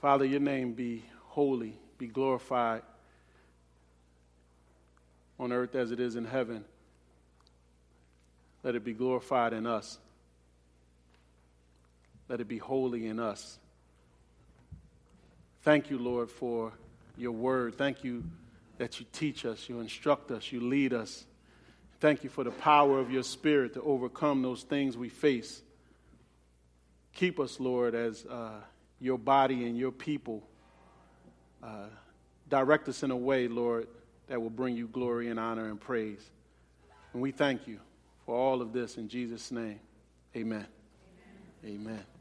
Father, 0.00 0.24
your 0.24 0.40
name 0.40 0.72
be 0.72 1.04
holy, 1.26 1.78
be 1.98 2.06
glorified 2.06 2.80
on 5.38 5.52
earth 5.52 5.74
as 5.74 5.90
it 5.90 6.00
is 6.00 6.16
in 6.16 6.24
heaven. 6.24 6.64
Let 8.62 8.74
it 8.74 8.84
be 8.84 8.94
glorified 8.94 9.52
in 9.52 9.66
us. 9.66 9.98
Let 12.30 12.40
it 12.40 12.48
be 12.48 12.56
holy 12.56 13.08
in 13.08 13.20
us. 13.20 13.58
Thank 15.62 15.90
you, 15.90 15.98
Lord, 15.98 16.30
for 16.30 16.72
your 17.18 17.32
word. 17.32 17.76
Thank 17.76 18.02
you 18.02 18.24
that 18.78 19.00
you 19.00 19.06
teach 19.12 19.44
us, 19.44 19.68
you 19.68 19.80
instruct 19.80 20.30
us, 20.30 20.50
you 20.50 20.60
lead 20.60 20.94
us. 20.94 21.26
Thank 22.00 22.24
you 22.24 22.30
for 22.30 22.44
the 22.44 22.50
power 22.50 22.98
of 22.98 23.10
your 23.10 23.22
spirit 23.22 23.74
to 23.74 23.82
overcome 23.82 24.40
those 24.40 24.62
things 24.62 24.96
we 24.96 25.10
face. 25.10 25.60
Keep 27.12 27.38
us, 27.38 27.60
Lord, 27.60 27.94
as 27.94 28.24
uh, 28.24 28.60
your 29.00 29.18
body 29.18 29.66
and 29.66 29.76
your 29.76 29.92
people. 29.92 30.42
Uh, 31.62 31.86
direct 32.48 32.88
us 32.88 33.02
in 33.02 33.10
a 33.10 33.16
way, 33.16 33.48
Lord, 33.48 33.88
that 34.28 34.40
will 34.40 34.50
bring 34.50 34.76
you 34.76 34.88
glory 34.88 35.28
and 35.28 35.38
honor 35.38 35.68
and 35.68 35.80
praise. 35.80 36.30
And 37.12 37.22
we 37.22 37.32
thank 37.32 37.66
you 37.66 37.80
for 38.26 38.34
all 38.34 38.62
of 38.62 38.72
this 38.72 38.96
in 38.96 39.08
Jesus' 39.08 39.50
name. 39.50 39.80
Amen. 40.36 40.66
Amen. 41.64 41.80
Amen. 41.80 42.19